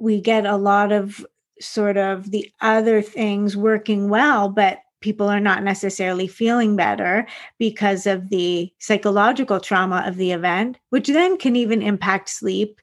we 0.00 0.20
get 0.20 0.46
a 0.46 0.56
lot 0.56 0.92
of 0.92 1.24
sort 1.60 1.96
of 1.96 2.30
the 2.30 2.50
other 2.60 3.02
things 3.02 3.56
working 3.56 4.08
well, 4.08 4.48
but 4.48 4.78
people 5.00 5.28
are 5.28 5.40
not 5.40 5.62
necessarily 5.62 6.26
feeling 6.26 6.76
better 6.76 7.26
because 7.58 8.06
of 8.06 8.28
the 8.30 8.72
psychological 8.78 9.60
trauma 9.60 10.02
of 10.06 10.16
the 10.16 10.32
event, 10.32 10.78
which 10.90 11.08
then 11.08 11.36
can 11.36 11.56
even 11.56 11.82
impact 11.82 12.28
sleep. 12.28 12.80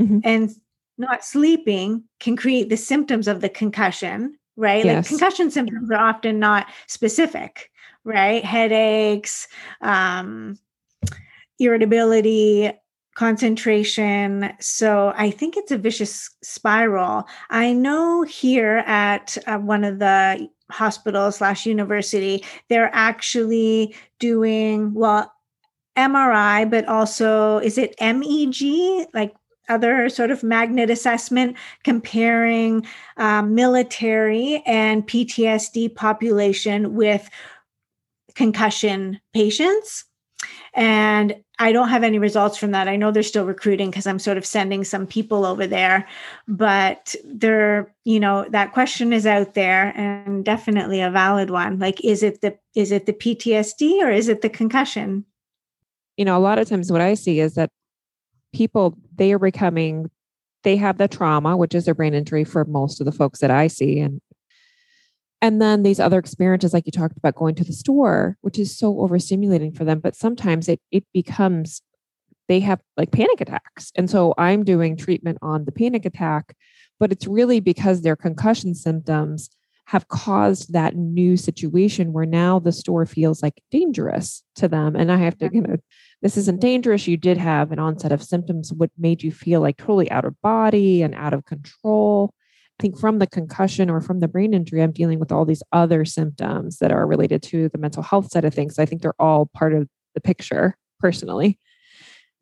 Mm-hmm. 0.00 0.20
And 0.24 0.50
not 0.98 1.24
sleeping 1.24 2.04
can 2.20 2.36
create 2.36 2.68
the 2.68 2.76
symptoms 2.76 3.28
of 3.28 3.40
the 3.40 3.48
concussion, 3.48 4.38
right? 4.56 4.84
Yes. 4.84 5.04
Like 5.04 5.08
concussion 5.08 5.50
symptoms 5.50 5.90
are 5.90 6.00
often 6.00 6.38
not 6.38 6.66
specific, 6.86 7.70
right? 8.04 8.44
Headaches, 8.44 9.48
um, 9.80 10.58
irritability, 11.58 12.72
concentration. 13.16 14.52
So 14.60 15.12
I 15.16 15.30
think 15.30 15.56
it's 15.56 15.72
a 15.72 15.78
vicious 15.78 16.30
spiral. 16.42 17.26
I 17.50 17.72
know 17.72 18.22
here 18.22 18.84
at 18.86 19.38
uh, 19.46 19.58
one 19.58 19.84
of 19.84 19.98
the 19.98 20.48
hospitals 20.70 21.36
slash 21.36 21.64
university, 21.64 22.44
they're 22.68 22.90
actually 22.92 23.96
doing 24.18 24.92
well 24.92 25.32
MRI, 25.96 26.70
but 26.70 26.86
also 26.86 27.58
is 27.58 27.78
it 27.78 27.94
MEG, 28.00 29.08
like 29.14 29.34
other 29.68 30.08
sort 30.08 30.30
of 30.30 30.42
magnet 30.42 30.90
assessment 30.90 31.56
comparing 31.84 32.86
um, 33.16 33.54
military 33.54 34.62
and 34.66 35.06
PTSD 35.06 35.94
population 35.94 36.94
with 36.94 37.28
concussion 38.34 39.20
patients. 39.32 40.04
And 40.74 41.42
I 41.58 41.72
don't 41.72 41.88
have 41.88 42.02
any 42.02 42.18
results 42.18 42.58
from 42.58 42.72
that. 42.72 42.86
I 42.86 42.96
know 42.96 43.10
they're 43.10 43.22
still 43.22 43.46
recruiting 43.46 43.90
because 43.90 44.06
I'm 44.06 44.18
sort 44.18 44.36
of 44.36 44.44
sending 44.44 44.84
some 44.84 45.06
people 45.06 45.46
over 45.46 45.66
there, 45.66 46.06
but 46.46 47.14
they're, 47.24 47.94
you 48.04 48.20
know, 48.20 48.46
that 48.50 48.72
question 48.72 49.12
is 49.14 49.26
out 49.26 49.54
there 49.54 49.94
and 49.96 50.44
definitely 50.44 51.00
a 51.00 51.10
valid 51.10 51.48
one. 51.48 51.78
Like, 51.78 52.04
is 52.04 52.22
it 52.22 52.42
the 52.42 52.58
is 52.74 52.92
it 52.92 53.06
the 53.06 53.14
PTSD 53.14 54.02
or 54.02 54.10
is 54.10 54.28
it 54.28 54.42
the 54.42 54.50
concussion? 54.50 55.24
You 56.18 56.26
know, 56.26 56.36
a 56.36 56.40
lot 56.40 56.58
of 56.58 56.68
times 56.68 56.92
what 56.92 57.00
I 57.00 57.14
see 57.14 57.40
is 57.40 57.54
that 57.54 57.70
people 58.56 58.96
they 59.14 59.32
are 59.32 59.38
becoming 59.38 60.10
they 60.64 60.76
have 60.76 60.96
the 60.96 61.06
trauma 61.06 61.56
which 61.56 61.74
is 61.74 61.84
their 61.84 61.94
brain 61.94 62.14
injury 62.14 62.42
for 62.42 62.64
most 62.64 63.00
of 63.00 63.04
the 63.04 63.12
folks 63.12 63.40
that 63.40 63.50
i 63.50 63.66
see. 63.66 64.00
And 64.00 64.20
and 65.42 65.60
then 65.60 65.82
these 65.82 66.00
other 66.00 66.18
experiences 66.18 66.72
like 66.72 66.86
you 66.86 66.92
talked 66.92 67.18
about 67.18 67.34
going 67.34 67.54
to 67.56 67.64
the 67.64 67.74
store 67.74 68.38
which 68.40 68.58
is 68.58 68.76
so 68.76 68.94
overstimulating 68.94 69.76
for 69.76 69.84
them 69.84 70.00
but 70.00 70.16
sometimes 70.16 70.68
it 70.68 70.80
it 70.90 71.04
becomes 71.12 71.82
they 72.48 72.60
have 72.60 72.80
like 72.96 73.10
panic 73.10 73.40
attacks. 73.40 73.92
And 73.94 74.08
so 74.08 74.32
i'm 74.38 74.64
doing 74.64 74.96
treatment 74.96 75.38
on 75.42 75.66
the 75.66 75.72
panic 75.72 76.06
attack 76.06 76.56
but 76.98 77.12
it's 77.12 77.26
really 77.26 77.60
because 77.60 78.00
their 78.00 78.16
concussion 78.16 78.74
symptoms 78.74 79.50
have 79.88 80.08
caused 80.08 80.72
that 80.72 80.96
new 80.96 81.36
situation 81.36 82.14
where 82.14 82.26
now 82.26 82.58
the 82.58 82.72
store 82.72 83.04
feels 83.06 83.40
like 83.42 83.62
dangerous 83.70 84.42
to 84.54 84.66
them. 84.66 84.96
And 84.96 85.12
i 85.12 85.18
have 85.18 85.36
to 85.38 85.50
you 85.52 85.60
know 85.60 85.76
this 86.22 86.36
isn't 86.36 86.60
dangerous. 86.60 87.06
You 87.06 87.16
did 87.16 87.38
have 87.38 87.72
an 87.72 87.78
onset 87.78 88.12
of 88.12 88.22
symptoms, 88.22 88.72
what 88.72 88.90
made 88.98 89.22
you 89.22 89.30
feel 89.30 89.60
like 89.60 89.76
totally 89.76 90.10
out 90.10 90.24
of 90.24 90.40
body 90.40 91.02
and 91.02 91.14
out 91.14 91.34
of 91.34 91.44
control. 91.44 92.32
I 92.78 92.82
think 92.82 92.98
from 92.98 93.18
the 93.18 93.26
concussion 93.26 93.88
or 93.88 94.00
from 94.00 94.20
the 94.20 94.28
brain 94.28 94.52
injury, 94.52 94.82
I'm 94.82 94.92
dealing 94.92 95.18
with 95.18 95.32
all 95.32 95.44
these 95.44 95.62
other 95.72 96.04
symptoms 96.04 96.78
that 96.78 96.92
are 96.92 97.06
related 97.06 97.42
to 97.44 97.68
the 97.70 97.78
mental 97.78 98.02
health 98.02 98.30
side 98.30 98.44
of 98.44 98.54
things. 98.54 98.78
I 98.78 98.86
think 98.86 99.02
they're 99.02 99.20
all 99.20 99.46
part 99.46 99.72
of 99.72 99.88
the 100.14 100.20
picture 100.20 100.76
personally. 101.00 101.58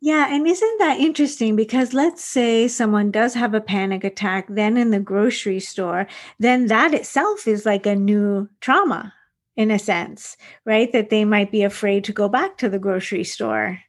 Yeah, 0.01 0.35
and 0.35 0.47
isn't 0.47 0.79
that 0.81 1.01
interesting? 1.01 1.57
Because 1.57 1.95
let's 1.95 2.23
say 2.23 2.69
someone 2.69 3.11
does 3.11 3.33
have 3.35 3.55
a 3.55 3.61
panic 3.61 4.05
attack, 4.05 4.47
then 4.51 4.77
in 4.77 4.91
the 4.91 5.01
grocery 5.01 5.61
store, 5.61 6.07
then 6.39 6.67
that 6.67 6.93
itself 6.93 7.49
is 7.49 7.65
like 7.65 7.87
a 7.87 7.97
new 7.97 8.49
trauma, 8.61 9.15
in 9.57 9.71
a 9.71 9.79
sense, 9.79 10.37
right? 10.65 10.91
That 10.93 11.11
they 11.11 11.25
might 11.25 11.51
be 11.51 11.63
afraid 11.63 12.05
to 12.05 12.13
go 12.13 12.29
back 12.29 12.59
to 12.59 12.69
the 12.69 12.79
grocery 12.79 13.25
store. 13.25 13.81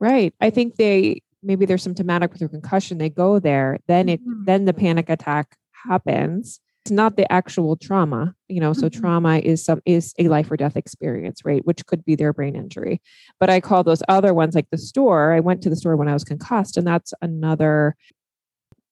Right. 0.00 0.34
I 0.40 0.50
think 0.50 0.76
they 0.76 1.22
maybe 1.42 1.66
they're 1.66 1.78
symptomatic 1.78 2.32
with 2.32 2.42
a 2.42 2.48
concussion. 2.48 2.98
They 2.98 3.10
go 3.10 3.38
there, 3.38 3.78
then 3.86 4.08
it 4.08 4.20
mm-hmm. 4.20 4.44
then 4.44 4.64
the 4.64 4.74
panic 4.74 5.08
attack 5.08 5.56
happens. 5.88 6.60
It's 6.84 6.90
not 6.90 7.16
the 7.16 7.30
actual 7.32 7.76
trauma, 7.76 8.34
you 8.48 8.60
know. 8.60 8.72
So 8.72 8.88
mm-hmm. 8.88 9.00
trauma 9.00 9.38
is 9.38 9.64
some 9.64 9.80
is 9.86 10.12
a 10.18 10.28
life 10.28 10.50
or 10.50 10.56
death 10.56 10.76
experience, 10.76 11.42
right? 11.44 11.64
Which 11.64 11.86
could 11.86 12.04
be 12.04 12.14
their 12.14 12.32
brain 12.32 12.56
injury. 12.56 13.00
But 13.40 13.50
I 13.50 13.60
call 13.60 13.84
those 13.84 14.02
other 14.08 14.34
ones 14.34 14.54
like 14.54 14.68
the 14.70 14.78
store. 14.78 15.32
I 15.32 15.40
went 15.40 15.62
to 15.62 15.70
the 15.70 15.76
store 15.76 15.96
when 15.96 16.08
I 16.08 16.12
was 16.12 16.24
concussed, 16.24 16.76
and 16.76 16.86
that's 16.86 17.14
another 17.22 17.96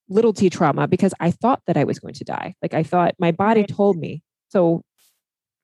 little 0.09 0.33
t 0.33 0.49
trauma 0.51 0.87
because 0.87 1.15
I 1.21 1.31
thought 1.31 1.63
that 1.67 1.77
I 1.77 1.85
was 1.85 1.99
going 1.99 2.15
to 2.15 2.25
die. 2.25 2.55
Like 2.63 2.75
I 2.75 2.83
thought 2.83 3.15
my 3.19 3.33
body 3.33 3.65
told 3.65 3.99
me. 3.99 4.23
So 4.49 4.85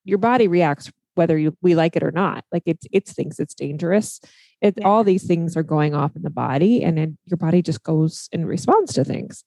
your 0.09 0.19
body 0.19 0.49
reacts 0.49 0.91
whether 1.15 1.37
you, 1.37 1.55
we 1.61 1.75
like 1.75 1.97
it 1.97 2.03
or 2.03 2.13
not. 2.13 2.45
Like 2.51 2.63
it, 2.65 2.79
it 2.91 3.07
thinks 3.07 3.39
it's 3.39 3.55
dangerous. 3.55 4.21
It, 4.63 4.75
yeah. 4.79 4.87
All 4.87 5.05
these 5.05 5.27
things 5.27 5.57
are 5.57 5.63
going 5.63 5.95
off 5.95 6.17
in 6.17 6.23
the 6.23 6.31
body, 6.31 6.83
and 6.83 6.97
then 6.97 7.19
your 7.27 7.37
body 7.37 7.61
just 7.61 7.83
goes 7.83 8.29
in 8.33 8.47
response 8.47 8.95
to 8.95 9.05
things. 9.05 9.45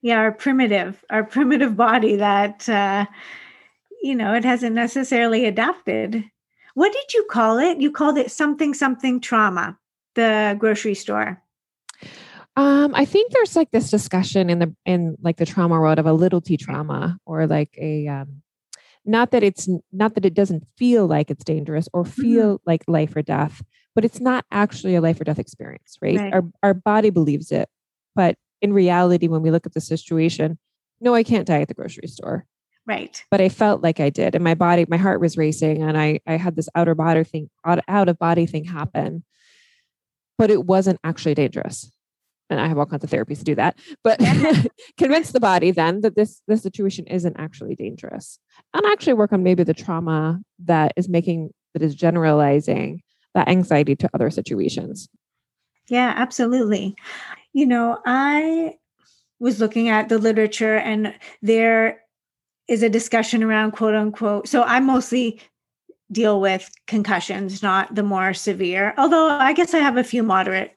Yeah, 0.00 0.18
our 0.18 0.32
primitive, 0.32 1.04
our 1.10 1.24
primitive 1.24 1.76
body 1.76 2.16
that, 2.16 2.68
uh, 2.68 3.06
you 4.02 4.14
know, 4.14 4.34
it 4.34 4.44
hasn't 4.44 4.74
necessarily 4.74 5.46
adapted. 5.46 6.24
What 6.74 6.92
did 6.92 7.12
you 7.14 7.26
call 7.30 7.58
it? 7.58 7.80
You 7.80 7.90
called 7.90 8.18
it 8.18 8.30
something, 8.30 8.74
something 8.74 9.20
trauma, 9.20 9.78
the 10.14 10.56
grocery 10.58 10.94
store. 10.94 11.42
Um, 12.56 12.94
I 12.94 13.04
think 13.04 13.32
there's 13.32 13.56
like 13.56 13.70
this 13.70 13.90
discussion 13.90 14.50
in 14.50 14.58
the 14.58 14.74
in 14.84 15.16
like 15.22 15.38
the 15.38 15.46
trauma 15.46 15.80
world 15.80 15.98
of 15.98 16.06
a 16.06 16.12
little 16.12 16.40
t 16.40 16.56
trauma 16.56 17.18
or 17.24 17.46
like 17.46 17.74
a 17.78 18.08
um 18.08 18.42
not 19.04 19.30
that 19.32 19.42
it's 19.42 19.68
not 19.92 20.14
that 20.14 20.24
it 20.24 20.34
doesn't 20.34 20.66
feel 20.76 21.06
like 21.06 21.30
it's 21.30 21.44
dangerous 21.44 21.88
or 21.92 22.04
mm-hmm. 22.04 22.22
feel 22.22 22.54
mm-hmm. 22.54 22.70
like 22.70 22.84
life 22.86 23.14
or 23.16 23.22
death 23.22 23.62
but 23.94 24.04
it's 24.04 24.20
not 24.20 24.44
actually 24.50 24.94
a 24.94 25.00
life 25.00 25.20
or 25.20 25.24
death 25.24 25.38
experience 25.38 25.98
right? 26.00 26.18
right 26.18 26.32
our 26.32 26.42
our 26.62 26.74
body 26.74 27.10
believes 27.10 27.50
it 27.50 27.68
but 28.14 28.36
in 28.60 28.72
reality 28.72 29.28
when 29.28 29.42
we 29.42 29.50
look 29.50 29.66
at 29.66 29.74
the 29.74 29.80
situation 29.80 30.58
no 31.00 31.14
i 31.14 31.22
can't 31.22 31.46
die 31.46 31.60
at 31.60 31.68
the 31.68 31.74
grocery 31.74 32.08
store 32.08 32.46
right 32.86 33.24
but 33.30 33.40
i 33.40 33.48
felt 33.48 33.82
like 33.82 34.00
i 34.00 34.10
did 34.10 34.34
and 34.34 34.44
my 34.44 34.54
body 34.54 34.84
my 34.88 34.96
heart 34.96 35.20
was 35.20 35.36
racing 35.36 35.82
and 35.82 35.98
i 35.98 36.20
i 36.26 36.36
had 36.36 36.56
this 36.56 36.68
outer 36.74 36.94
body 36.94 37.24
thing 37.24 37.50
out, 37.64 37.82
out 37.88 38.08
of 38.08 38.18
body 38.18 38.46
thing 38.46 38.64
happen 38.64 39.24
but 40.38 40.50
it 40.50 40.64
wasn't 40.64 40.98
actually 41.04 41.34
dangerous 41.34 41.90
and 42.52 42.60
I 42.60 42.68
have 42.68 42.78
all 42.78 42.86
kinds 42.86 43.02
of 43.02 43.10
therapies 43.10 43.38
to 43.38 43.44
do 43.44 43.54
that, 43.56 43.78
but 44.04 44.18
convince 44.98 45.32
the 45.32 45.40
body 45.40 45.70
then 45.70 46.02
that 46.02 46.14
this 46.14 46.42
this 46.46 46.62
situation 46.62 47.06
isn't 47.06 47.36
actually 47.38 47.74
dangerous. 47.74 48.38
And 48.74 48.84
actually 48.86 49.14
work 49.14 49.32
on 49.32 49.42
maybe 49.42 49.64
the 49.64 49.74
trauma 49.74 50.40
that 50.64 50.92
is 50.96 51.08
making 51.08 51.50
that 51.74 51.82
is 51.82 51.94
generalizing 51.94 53.02
that 53.34 53.48
anxiety 53.48 53.96
to 53.96 54.10
other 54.14 54.30
situations. 54.30 55.08
Yeah, 55.88 56.12
absolutely. 56.16 56.94
You 57.52 57.66
know, 57.66 57.98
I 58.04 58.76
was 59.40 59.60
looking 59.60 59.88
at 59.88 60.08
the 60.08 60.18
literature 60.18 60.76
and 60.76 61.14
there 61.40 62.02
is 62.68 62.82
a 62.82 62.88
discussion 62.88 63.42
around 63.42 63.72
quote 63.72 63.94
unquote. 63.94 64.48
So 64.48 64.62
I 64.62 64.80
mostly 64.80 65.40
deal 66.10 66.40
with 66.40 66.70
concussions, 66.86 67.62
not 67.62 67.94
the 67.94 68.02
more 68.02 68.34
severe, 68.34 68.94
although 68.98 69.28
I 69.28 69.52
guess 69.52 69.74
I 69.74 69.78
have 69.78 69.96
a 69.96 70.04
few 70.04 70.22
moderate 70.22 70.76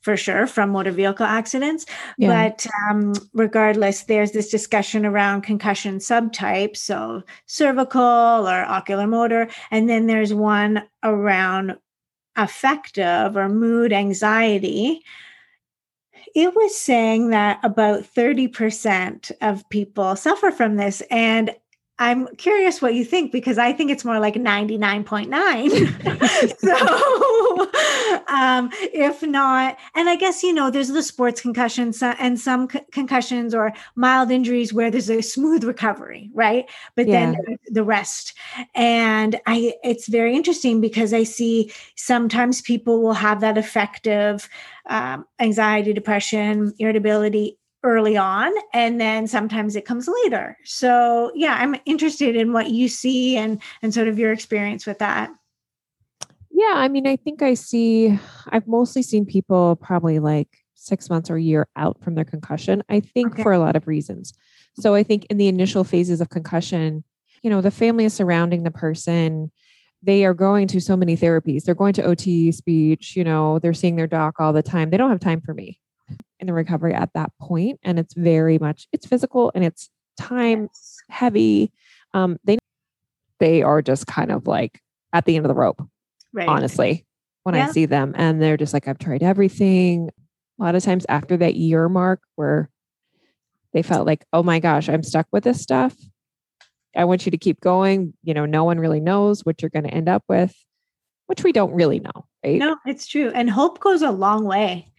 for 0.00 0.16
sure 0.16 0.46
from 0.46 0.70
motor 0.70 0.90
vehicle 0.90 1.26
accidents. 1.26 1.86
Yeah. 2.18 2.50
But 2.50 2.66
um, 2.90 3.12
regardless, 3.32 4.04
there's 4.04 4.32
this 4.32 4.50
discussion 4.50 5.06
around 5.06 5.42
concussion 5.42 5.98
subtypes, 5.98 6.78
so 6.78 7.22
cervical 7.46 8.02
or 8.02 8.64
ocular 8.64 9.06
motor. 9.06 9.48
And 9.70 9.88
then 9.88 10.06
there's 10.06 10.34
one 10.34 10.82
around 11.02 11.76
affective 12.36 13.36
or 13.36 13.48
mood 13.48 13.92
anxiety. 13.92 15.02
It 16.34 16.54
was 16.54 16.76
saying 16.76 17.28
that 17.30 17.60
about 17.62 18.04
30% 18.04 19.32
of 19.42 19.68
people 19.68 20.16
suffer 20.16 20.50
from 20.50 20.76
this. 20.76 21.02
And 21.10 21.54
I'm 21.98 22.26
curious 22.36 22.80
what 22.80 22.94
you 22.94 23.04
think 23.04 23.32
because 23.32 23.58
I 23.58 23.72
think 23.72 23.90
it's 23.90 24.04
more 24.04 24.18
like 24.18 24.34
99.9. 24.34 25.28
so, 26.58 27.70
um, 28.26 28.70
if 28.92 29.22
not, 29.22 29.78
and 29.94 30.08
I 30.08 30.16
guess, 30.16 30.42
you 30.42 30.52
know, 30.52 30.70
there's 30.70 30.88
the 30.88 31.02
sports 31.02 31.40
concussions 31.40 32.02
and 32.02 32.40
some 32.40 32.66
concussions 32.66 33.54
or 33.54 33.72
mild 33.94 34.30
injuries 34.30 34.72
where 34.72 34.90
there's 34.90 35.10
a 35.10 35.20
smooth 35.20 35.64
recovery, 35.64 36.30
right? 36.34 36.68
But 36.96 37.06
yeah. 37.08 37.32
then 37.32 37.58
the 37.66 37.84
rest. 37.84 38.34
And 38.74 39.38
I, 39.46 39.74
it's 39.84 40.08
very 40.08 40.34
interesting 40.34 40.80
because 40.80 41.12
I 41.12 41.24
see 41.24 41.70
sometimes 41.96 42.62
people 42.62 43.02
will 43.02 43.12
have 43.12 43.40
that 43.40 43.58
affective 43.58 44.48
um, 44.86 45.26
anxiety, 45.38 45.92
depression, 45.92 46.72
irritability 46.78 47.58
early 47.84 48.16
on 48.16 48.52
and 48.72 49.00
then 49.00 49.26
sometimes 49.26 49.76
it 49.76 49.84
comes 49.84 50.08
later. 50.24 50.56
So 50.64 51.32
yeah 51.34 51.56
i'm 51.60 51.76
interested 51.86 52.36
in 52.36 52.52
what 52.52 52.70
you 52.70 52.88
see 52.88 53.36
and 53.36 53.60
and 53.82 53.92
sort 53.92 54.08
of 54.08 54.18
your 54.18 54.32
experience 54.32 54.86
with 54.86 54.98
that. 54.98 55.30
Yeah 56.50 56.74
i 56.76 56.88
mean 56.88 57.06
i 57.06 57.16
think 57.16 57.42
i 57.42 57.54
see 57.54 58.18
i've 58.50 58.68
mostly 58.68 59.02
seen 59.02 59.24
people 59.24 59.76
probably 59.76 60.18
like 60.18 60.48
six 60.74 61.08
months 61.08 61.30
or 61.30 61.36
a 61.36 61.42
year 61.42 61.66
out 61.76 62.02
from 62.02 62.14
their 62.14 62.24
concussion 62.24 62.82
i 62.88 63.00
think 63.00 63.34
okay. 63.34 63.42
for 63.42 63.52
a 63.52 63.58
lot 63.58 63.76
of 63.76 63.86
reasons. 63.86 64.32
So 64.80 64.94
i 64.94 65.02
think 65.02 65.26
in 65.26 65.38
the 65.38 65.48
initial 65.48 65.84
phases 65.84 66.20
of 66.20 66.30
concussion 66.30 67.04
you 67.42 67.50
know 67.50 67.60
the 67.60 67.70
family 67.70 68.04
is 68.04 68.14
surrounding 68.14 68.62
the 68.62 68.70
person. 68.70 69.50
They 70.04 70.24
are 70.24 70.34
going 70.34 70.66
to 70.68 70.80
so 70.80 70.96
many 70.96 71.16
therapies. 71.16 71.62
They're 71.62 71.76
going 71.76 71.92
to 71.94 72.02
ot 72.02 72.54
speech 72.54 73.16
you 73.16 73.24
know 73.24 73.58
they're 73.58 73.74
seeing 73.74 73.96
their 73.96 74.06
doc 74.06 74.36
all 74.38 74.52
the 74.52 74.62
time. 74.62 74.90
They 74.90 74.96
don't 74.96 75.10
have 75.10 75.20
time 75.20 75.40
for 75.40 75.54
me 75.54 75.78
in 76.40 76.46
the 76.46 76.52
recovery 76.52 76.92
at 76.92 77.10
that 77.14 77.32
point 77.40 77.78
and 77.82 77.98
it's 77.98 78.14
very 78.14 78.58
much 78.58 78.88
it's 78.92 79.06
physical 79.06 79.52
and 79.54 79.64
it's 79.64 79.90
time 80.18 80.62
yes. 80.62 80.96
heavy 81.08 81.72
um 82.14 82.38
they 82.44 82.58
they 83.38 83.62
are 83.62 83.80
just 83.80 84.06
kind 84.06 84.30
of 84.30 84.46
like 84.46 84.80
at 85.12 85.24
the 85.24 85.36
end 85.36 85.44
of 85.44 85.48
the 85.48 85.54
rope 85.54 85.82
right. 86.32 86.48
honestly 86.48 87.06
when 87.44 87.54
yeah. 87.54 87.68
i 87.68 87.70
see 87.70 87.86
them 87.86 88.12
and 88.16 88.42
they're 88.42 88.56
just 88.56 88.74
like 88.74 88.88
i've 88.88 88.98
tried 88.98 89.22
everything 89.22 90.10
a 90.58 90.62
lot 90.62 90.74
of 90.74 90.82
times 90.82 91.06
after 91.08 91.36
that 91.36 91.54
year 91.54 91.88
mark 91.88 92.20
where 92.36 92.68
they 93.72 93.82
felt 93.82 94.06
like 94.06 94.24
oh 94.32 94.42
my 94.42 94.58
gosh 94.58 94.88
i'm 94.88 95.02
stuck 95.02 95.26
with 95.32 95.44
this 95.44 95.60
stuff 95.60 95.94
i 96.96 97.04
want 97.04 97.24
you 97.24 97.30
to 97.30 97.38
keep 97.38 97.60
going 97.60 98.12
you 98.22 98.34
know 98.34 98.46
no 98.46 98.64
one 98.64 98.78
really 98.78 99.00
knows 99.00 99.44
what 99.44 99.62
you're 99.62 99.70
going 99.70 99.84
to 99.84 99.94
end 99.94 100.08
up 100.08 100.24
with 100.28 100.54
which 101.26 101.44
we 101.44 101.52
don't 101.52 101.72
really 101.72 102.00
know 102.00 102.26
right 102.44 102.58
no 102.58 102.76
it's 102.84 103.06
true 103.06 103.30
and 103.34 103.48
hope 103.48 103.80
goes 103.80 104.02
a 104.02 104.10
long 104.10 104.44
way 104.44 104.91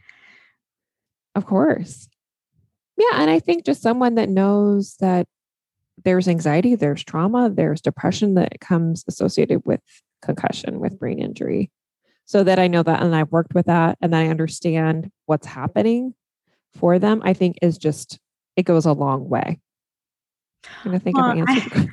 of 1.35 1.45
course. 1.45 2.07
Yeah. 2.97 3.21
And 3.21 3.29
I 3.29 3.39
think 3.39 3.65
just 3.65 3.81
someone 3.81 4.15
that 4.15 4.29
knows 4.29 4.95
that 4.99 5.25
there's 6.03 6.27
anxiety, 6.27 6.75
there's 6.75 7.03
trauma, 7.03 7.49
there's 7.49 7.81
depression 7.81 8.35
that 8.35 8.59
comes 8.59 9.03
associated 9.07 9.65
with 9.65 9.81
concussion, 10.21 10.79
with 10.79 10.99
brain 10.99 11.19
injury. 11.19 11.71
So 12.25 12.43
that 12.43 12.57
I 12.57 12.67
know 12.67 12.83
that 12.83 13.01
and 13.03 13.15
I've 13.15 13.31
worked 13.31 13.53
with 13.53 13.65
that 13.65 13.97
and 14.01 14.15
I 14.15 14.27
understand 14.27 15.11
what's 15.25 15.45
happening 15.45 16.13
for 16.73 16.97
them, 16.97 17.21
I 17.23 17.33
think 17.33 17.57
is 17.61 17.77
just, 17.77 18.19
it 18.55 18.63
goes 18.63 18.85
a 18.85 18.93
long 18.93 19.27
way. 19.27 19.59
I 20.85 20.97
think 20.97 21.17
well, 21.17 21.43
I, 21.47 21.89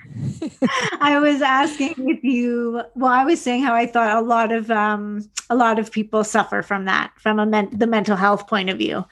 I, 1.00 1.18
was 1.18 1.42
asking 1.42 1.94
if 1.98 2.22
you. 2.22 2.82
Well, 2.94 3.10
I 3.10 3.24
was 3.24 3.40
saying 3.40 3.62
how 3.62 3.74
I 3.74 3.86
thought 3.86 4.16
a 4.16 4.20
lot 4.20 4.52
of 4.52 4.70
um, 4.70 5.28
a 5.48 5.56
lot 5.56 5.78
of 5.78 5.90
people 5.90 6.24
suffer 6.24 6.62
from 6.62 6.84
that, 6.84 7.12
from 7.16 7.38
a 7.38 7.46
men, 7.46 7.68
the 7.72 7.86
mental 7.86 8.16
health 8.16 8.46
point 8.46 8.70
of 8.70 8.78
view, 8.78 9.04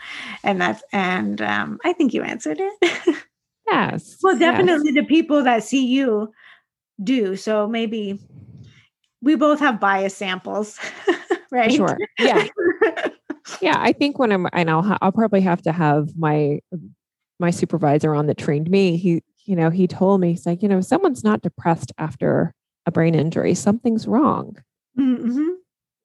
and 0.42 0.60
that's 0.60 0.82
and 0.92 1.40
um, 1.42 1.78
I 1.84 1.92
think 1.92 2.14
you 2.14 2.22
answered 2.22 2.58
it. 2.60 3.16
yes. 3.66 4.18
Well, 4.22 4.38
definitely 4.38 4.92
yes. 4.92 5.02
the 5.02 5.08
people 5.08 5.42
that 5.44 5.64
see 5.64 5.86
you 5.86 6.32
do. 7.02 7.36
So 7.36 7.66
maybe 7.66 8.18
we 9.22 9.34
both 9.34 9.60
have 9.60 9.80
bias 9.80 10.16
samples, 10.16 10.78
right? 11.50 11.72
Sure. 11.72 11.98
Yeah. 12.18 12.46
yeah. 13.60 13.76
I 13.78 13.92
think 13.92 14.18
when 14.18 14.32
I'm, 14.32 14.46
and 14.52 14.70
I'll, 14.70 14.96
I'll 15.00 15.12
probably 15.12 15.40
have 15.40 15.62
to 15.62 15.72
have 15.72 16.16
my 16.16 16.60
my 17.38 17.50
supervisor 17.50 18.14
on 18.14 18.26
that 18.26 18.38
trained 18.38 18.70
me, 18.70 18.96
he 18.96 19.22
you 19.48 19.56
know, 19.56 19.70
he 19.70 19.88
told 19.88 20.20
me, 20.20 20.32
he's 20.32 20.44
like, 20.44 20.62
you 20.62 20.68
know, 20.68 20.82
someone's 20.82 21.24
not 21.24 21.40
depressed 21.40 21.90
after 21.96 22.52
a 22.84 22.90
brain 22.90 23.14
injury, 23.14 23.54
something's 23.54 24.06
wrong. 24.06 24.58
Mm-hmm. 24.98 25.48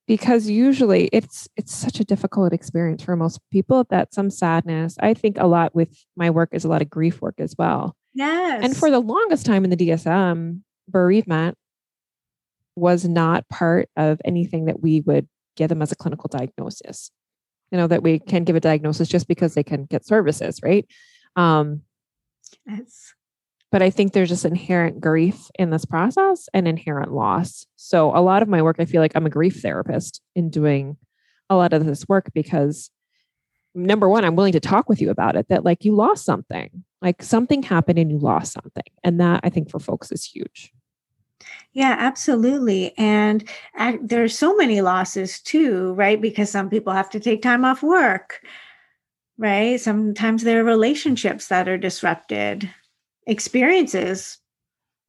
Because 0.07 0.49
usually 0.49 1.09
it's 1.11 1.49
it's 1.57 1.73
such 1.75 1.99
a 1.99 2.05
difficult 2.05 2.53
experience 2.53 3.03
for 3.03 3.17
most 3.17 3.39
people 3.51 3.85
that 3.89 4.13
some 4.13 4.29
sadness. 4.29 4.95
I 5.01 5.13
think 5.13 5.37
a 5.37 5.47
lot 5.47 5.75
with 5.75 6.05
my 6.15 6.29
work 6.29 6.49
is 6.53 6.63
a 6.63 6.69
lot 6.69 6.81
of 6.81 6.89
grief 6.89 7.21
work 7.21 7.35
as 7.37 7.53
well. 7.57 7.97
Yes. 8.13 8.63
And 8.63 8.77
for 8.77 8.89
the 8.89 8.99
longest 8.99 9.45
time 9.45 9.65
in 9.65 9.69
the 9.69 9.77
DSM, 9.77 10.61
bereavement 10.87 11.57
was 12.77 13.05
not 13.05 13.47
part 13.49 13.89
of 13.97 14.21
anything 14.23 14.65
that 14.65 14.81
we 14.81 15.01
would 15.01 15.27
give 15.57 15.67
them 15.67 15.81
as 15.81 15.91
a 15.91 15.97
clinical 15.97 16.29
diagnosis. 16.29 17.11
You 17.71 17.77
know, 17.77 17.87
that 17.87 18.03
we 18.03 18.19
can 18.19 18.45
give 18.45 18.55
a 18.55 18.61
diagnosis 18.61 19.09
just 19.09 19.27
because 19.27 19.53
they 19.53 19.63
can 19.63 19.83
get 19.85 20.05
services, 20.05 20.61
right? 20.63 20.85
Um, 21.35 21.81
yes 22.65 23.13
but 23.73 23.81
I 23.81 23.89
think 23.89 24.13
there's 24.13 24.29
just 24.29 24.45
inherent 24.45 25.01
grief 25.01 25.49
in 25.57 25.71
this 25.71 25.83
process 25.83 26.47
and 26.53 26.67
inherent 26.67 27.11
loss. 27.11 27.65
So 27.75 28.15
a 28.15 28.21
lot 28.21 28.43
of 28.43 28.47
my 28.47 28.61
work, 28.61 28.75
I 28.77 28.85
feel 28.85 29.01
like 29.01 29.13
I'm 29.15 29.25
a 29.25 29.31
grief 29.31 29.61
therapist 29.63 30.21
in 30.35 30.51
doing 30.51 30.95
a 31.49 31.55
lot 31.55 31.73
of 31.73 31.83
this 31.83 32.07
work 32.07 32.31
because 32.35 32.91
number 33.73 34.07
one, 34.07 34.25
I'm 34.25 34.35
willing 34.35 34.53
to 34.53 34.59
talk 34.59 34.89
with 34.89 35.01
you 35.01 35.09
about 35.09 35.35
it 35.35 35.47
that 35.49 35.65
like 35.65 35.83
you 35.83 35.95
lost 35.95 36.23
something, 36.23 36.83
like 37.01 37.23
something 37.23 37.63
happened 37.63 37.97
and 37.97 38.11
you 38.11 38.19
lost 38.19 38.53
something. 38.53 38.83
And 39.03 39.19
that 39.19 39.39
I 39.43 39.49
think 39.49 39.71
for 39.71 39.79
folks 39.79 40.11
is 40.11 40.23
huge. 40.23 40.71
Yeah, 41.71 41.95
absolutely. 41.97 42.95
And 42.95 43.49
uh, 43.75 43.93
there's 43.99 44.37
so 44.37 44.55
many 44.55 44.81
losses 44.81 45.41
too, 45.41 45.93
right? 45.93 46.21
Because 46.21 46.51
some 46.51 46.69
people 46.69 46.93
have 46.93 47.09
to 47.09 47.19
take 47.19 47.41
time 47.41 47.65
off 47.65 47.81
work, 47.81 48.39
right? 49.39 49.79
Sometimes 49.81 50.43
there 50.43 50.61
are 50.61 50.63
relationships 50.63 51.47
that 51.47 51.67
are 51.67 51.79
disrupted 51.79 52.69
experiences 53.27 54.37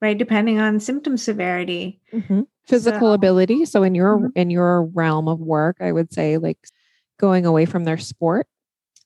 right 0.01 0.19
depending 0.19 0.59
on 0.59 0.81
symptom 0.81 1.17
severity 1.17 2.01
mm-hmm. 2.13 2.43
physical 2.67 3.09
so, 3.09 3.13
ability 3.13 3.65
so 3.65 3.83
in 3.83 3.95
your 3.95 4.19
mm-hmm. 4.19 4.27
in 4.37 4.51
your 4.51 4.85
realm 4.85 5.29
of 5.29 5.41
work 5.41 5.77
i 5.81 5.91
would 5.91 6.13
say 6.13 6.39
like 6.39 6.59
going 7.19 7.47
away 7.47 7.65
from 7.65 7.85
their 7.85 7.99
sport 7.99 8.47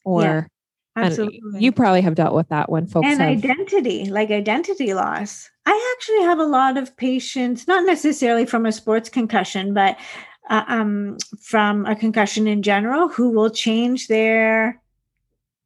or 0.04 0.22
yeah, 0.22 1.04
absolutely. 1.04 1.40
you 1.60 1.70
probably 1.70 2.00
have 2.00 2.14
dealt 2.14 2.34
with 2.34 2.48
that 2.48 2.70
when 2.70 2.86
folks 2.86 3.06
and 3.06 3.20
have... 3.20 3.30
identity 3.30 4.06
like 4.06 4.30
identity 4.30 4.94
loss 4.94 5.48
i 5.66 5.94
actually 5.96 6.22
have 6.22 6.38
a 6.38 6.44
lot 6.44 6.76
of 6.76 6.96
patients 6.96 7.66
not 7.68 7.84
necessarily 7.84 8.46
from 8.46 8.66
a 8.66 8.72
sports 8.72 9.08
concussion 9.08 9.74
but 9.74 9.96
uh, 10.50 10.64
um, 10.66 11.18
from 11.42 11.84
a 11.84 11.94
concussion 11.94 12.48
in 12.48 12.62
general 12.62 13.08
who 13.08 13.30
will 13.30 13.50
change 13.50 14.08
their 14.08 14.80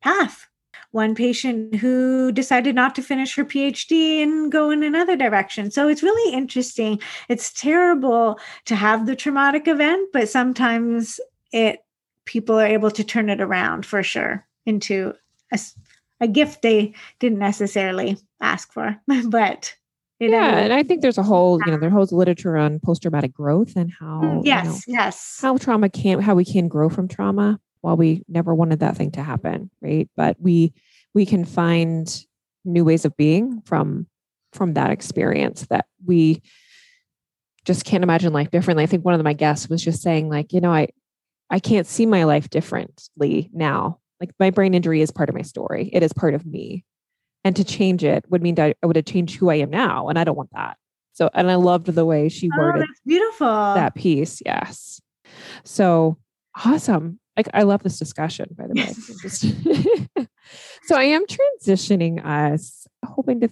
path 0.02 0.48
one 0.92 1.14
patient 1.14 1.74
who 1.76 2.30
decided 2.32 2.74
not 2.74 2.94
to 2.94 3.02
finish 3.02 3.34
her 3.34 3.44
PhD 3.44 4.22
and 4.22 4.52
go 4.52 4.70
in 4.70 4.82
another 4.82 5.16
direction. 5.16 5.70
So 5.70 5.88
it's 5.88 6.02
really 6.02 6.34
interesting. 6.34 7.00
It's 7.28 7.52
terrible 7.52 8.38
to 8.66 8.76
have 8.76 9.06
the 9.06 9.16
traumatic 9.16 9.66
event, 9.66 10.10
but 10.12 10.28
sometimes 10.28 11.18
it 11.52 11.80
people 12.24 12.58
are 12.58 12.66
able 12.66 12.90
to 12.90 13.02
turn 13.02 13.28
it 13.28 13.40
around 13.40 13.84
for 13.84 14.02
sure 14.02 14.46
into 14.64 15.12
a, 15.52 15.58
a 16.20 16.28
gift 16.28 16.62
they 16.62 16.94
didn't 17.18 17.38
necessarily 17.38 18.16
ask 18.40 18.72
for, 18.72 18.96
but 19.26 19.74
yeah, 20.30 20.58
and 20.58 20.72
I 20.72 20.84
think 20.84 21.02
there's 21.02 21.18
a 21.18 21.22
whole, 21.22 21.58
you 21.66 21.72
know, 21.72 21.78
there's 21.78 21.92
whole 21.92 22.06
literature 22.12 22.56
on 22.56 22.78
post-traumatic 22.78 23.32
growth 23.32 23.74
and 23.74 23.90
how 23.98 24.20
mm, 24.22 24.42
yes, 24.44 24.86
you 24.86 24.94
know, 24.94 25.02
yes, 25.02 25.38
how 25.40 25.56
trauma 25.56 25.88
can 25.88 26.20
how 26.20 26.34
we 26.34 26.44
can 26.44 26.68
grow 26.68 26.88
from 26.88 27.08
trauma 27.08 27.58
while 27.82 27.96
we 27.96 28.24
never 28.28 28.54
wanted 28.54 28.80
that 28.80 28.96
thing 28.96 29.10
to 29.12 29.22
happen, 29.22 29.70
right? 29.82 30.08
But 30.16 30.36
we 30.40 30.72
we 31.14 31.26
can 31.26 31.44
find 31.44 32.24
new 32.64 32.84
ways 32.84 33.04
of 33.04 33.16
being 33.16 33.60
from 33.66 34.06
from 34.52 34.74
that 34.74 34.90
experience 34.90 35.66
that 35.66 35.86
we 36.04 36.40
just 37.64 37.84
can't 37.84 38.02
imagine 38.04 38.32
life 38.32 38.50
differently. 38.50 38.82
I 38.82 38.86
think 38.86 39.04
one 39.04 39.14
of 39.14 39.22
my 39.22 39.32
guests 39.34 39.68
was 39.68 39.82
just 39.82 40.02
saying 40.02 40.28
like, 40.28 40.52
you 40.52 40.60
know, 40.60 40.72
I 40.72 40.88
I 41.50 41.58
can't 41.58 41.86
see 41.86 42.06
my 42.06 42.24
life 42.24 42.48
differently 42.50 43.50
now. 43.52 43.98
Like 44.20 44.30
my 44.40 44.50
brain 44.50 44.74
injury 44.74 45.00
is 45.02 45.10
part 45.10 45.28
of 45.28 45.34
my 45.34 45.42
story. 45.42 45.90
It 45.92 46.02
is 46.02 46.12
part 46.12 46.34
of 46.34 46.46
me. 46.46 46.84
And 47.44 47.56
to 47.56 47.64
change 47.64 48.04
it 48.04 48.24
would 48.28 48.42
mean 48.42 48.54
that 48.54 48.76
I 48.82 48.86
would 48.86 48.96
have 48.96 49.04
changed 49.04 49.34
who 49.36 49.50
I 49.50 49.56
am 49.56 49.70
now. 49.70 50.08
And 50.08 50.18
I 50.18 50.24
don't 50.24 50.36
want 50.36 50.50
that. 50.52 50.76
So, 51.12 51.28
and 51.34 51.50
I 51.50 51.56
loved 51.56 51.86
the 51.86 52.04
way 52.06 52.28
she 52.28 52.48
Oh, 52.54 52.58
worded 52.58 52.82
that's 52.82 53.00
beautiful. 53.04 53.46
that 53.46 53.94
piece. 53.96 54.40
Yes. 54.46 55.00
So 55.64 56.16
awesome. 56.64 57.18
Like 57.36 57.48
I 57.54 57.62
love 57.62 57.82
this 57.82 57.98
discussion, 57.98 58.54
by 58.56 58.66
the 58.66 58.74
way. 58.74 58.92
Just- 59.22 60.26
so 60.84 60.96
I 60.96 61.04
am 61.04 61.24
transitioning 61.26 62.24
us, 62.24 62.86
hoping 63.04 63.40
to 63.40 63.48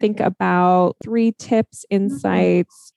think 0.00 0.20
about 0.20 0.96
three 1.02 1.32
tips, 1.32 1.84
Mm-hmm. 1.92 2.04
insights, 2.04 2.92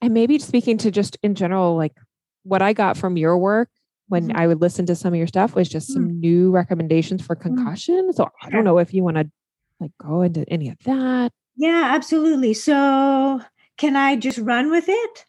and 0.00 0.12
maybe 0.12 0.38
speaking 0.38 0.76
to 0.78 0.90
just 0.90 1.16
in 1.22 1.34
general, 1.34 1.76
like 1.76 1.92
what 2.42 2.62
I 2.62 2.72
got 2.72 2.96
from 2.96 3.16
your 3.16 3.38
work 3.38 3.68
when 4.08 4.28
Mhm. 4.28 4.36
I 4.36 4.46
would 4.46 4.60
listen 4.60 4.84
to 4.86 4.94
some 4.94 5.14
of 5.14 5.18
your 5.18 5.26
stuff 5.26 5.54
was 5.54 5.68
just 5.68 5.92
some 5.92 6.20
new 6.20 6.50
recommendations 6.50 7.24
for 7.24 7.34
concussion. 7.34 8.12
So 8.12 8.28
I 8.42 8.50
don't 8.50 8.64
know 8.64 8.78
if 8.78 8.92
you 8.92 9.02
want 9.02 9.16
to 9.16 9.30
like 9.80 9.92
go 10.00 10.20
into 10.22 10.44
any 10.50 10.68
of 10.68 10.76
that. 10.84 11.32
Yeah, 11.56 11.92
absolutely. 11.94 12.52
So, 12.54 13.40
can 13.78 13.96
I 13.96 14.16
just 14.16 14.38
run 14.38 14.70
with 14.70 14.84
it? 14.88 15.26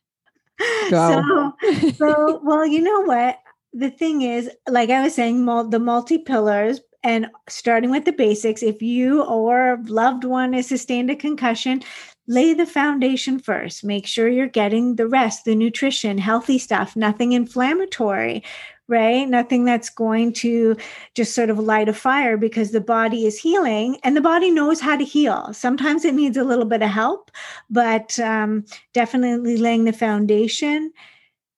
Go. 0.90 1.54
So, 1.62 1.90
so 1.98 2.42
well, 2.44 2.66
you 2.66 2.82
know 2.82 3.02
what? 3.02 3.40
The 3.74 3.90
thing 3.90 4.22
is, 4.22 4.50
like 4.70 4.90
I 4.90 5.04
was 5.04 5.16
saying, 5.16 5.44
mul- 5.44 5.70
the 5.70 5.80
multi 5.80 6.18
pillars 6.18 6.80
and 7.04 7.28
starting 7.48 7.92
with 7.92 8.06
the 8.06 8.12
basics. 8.12 8.64
If 8.64 8.82
you 8.82 9.24
or 9.24 9.80
loved 9.86 10.24
one 10.24 10.54
has 10.54 10.68
sustained 10.68 11.12
a 11.12 11.16
concussion, 11.16 11.84
lay 12.28 12.54
the 12.54 12.66
foundation 12.66 13.40
first. 13.40 13.84
Make 13.84 14.08
sure 14.08 14.28
you're 14.28 14.48
getting 14.48 14.96
the 14.96 15.08
rest, 15.08 15.46
the 15.46 15.56
nutrition, 15.56 16.18
healthy 16.18 16.58
stuff, 16.58 16.96
nothing 16.96 17.34
inflammatory, 17.34 18.44
right? 18.88 19.28
Nothing 19.28 19.66
that's 19.66 19.90
going 19.90 20.34
to 20.34 20.76
just 21.16 21.34
sort 21.34 21.50
of 21.50 21.60
light 21.60 21.90
a 21.90 21.94
fire 21.94 22.38
because 22.38 22.72
the 22.72 22.82
body 22.82 23.26
is 23.26 23.40
healing 23.40 23.98
and 24.04 24.16
the 24.16 24.22
body 24.22 24.52
knows 24.52 24.80
how 24.80 24.96
to 24.96 25.04
heal. 25.04 25.52
Sometimes 25.54 26.06
it 26.06 26.14
needs 26.14 26.38
a 26.38 26.44
little 26.44 26.66
bit 26.66 26.82
of 26.82 26.90
help, 26.90 27.32
but 27.70 28.20
um, 28.20 28.66
definitely 28.94 29.58
laying 29.58 29.86
the 29.86 29.94
foundation. 29.94 30.92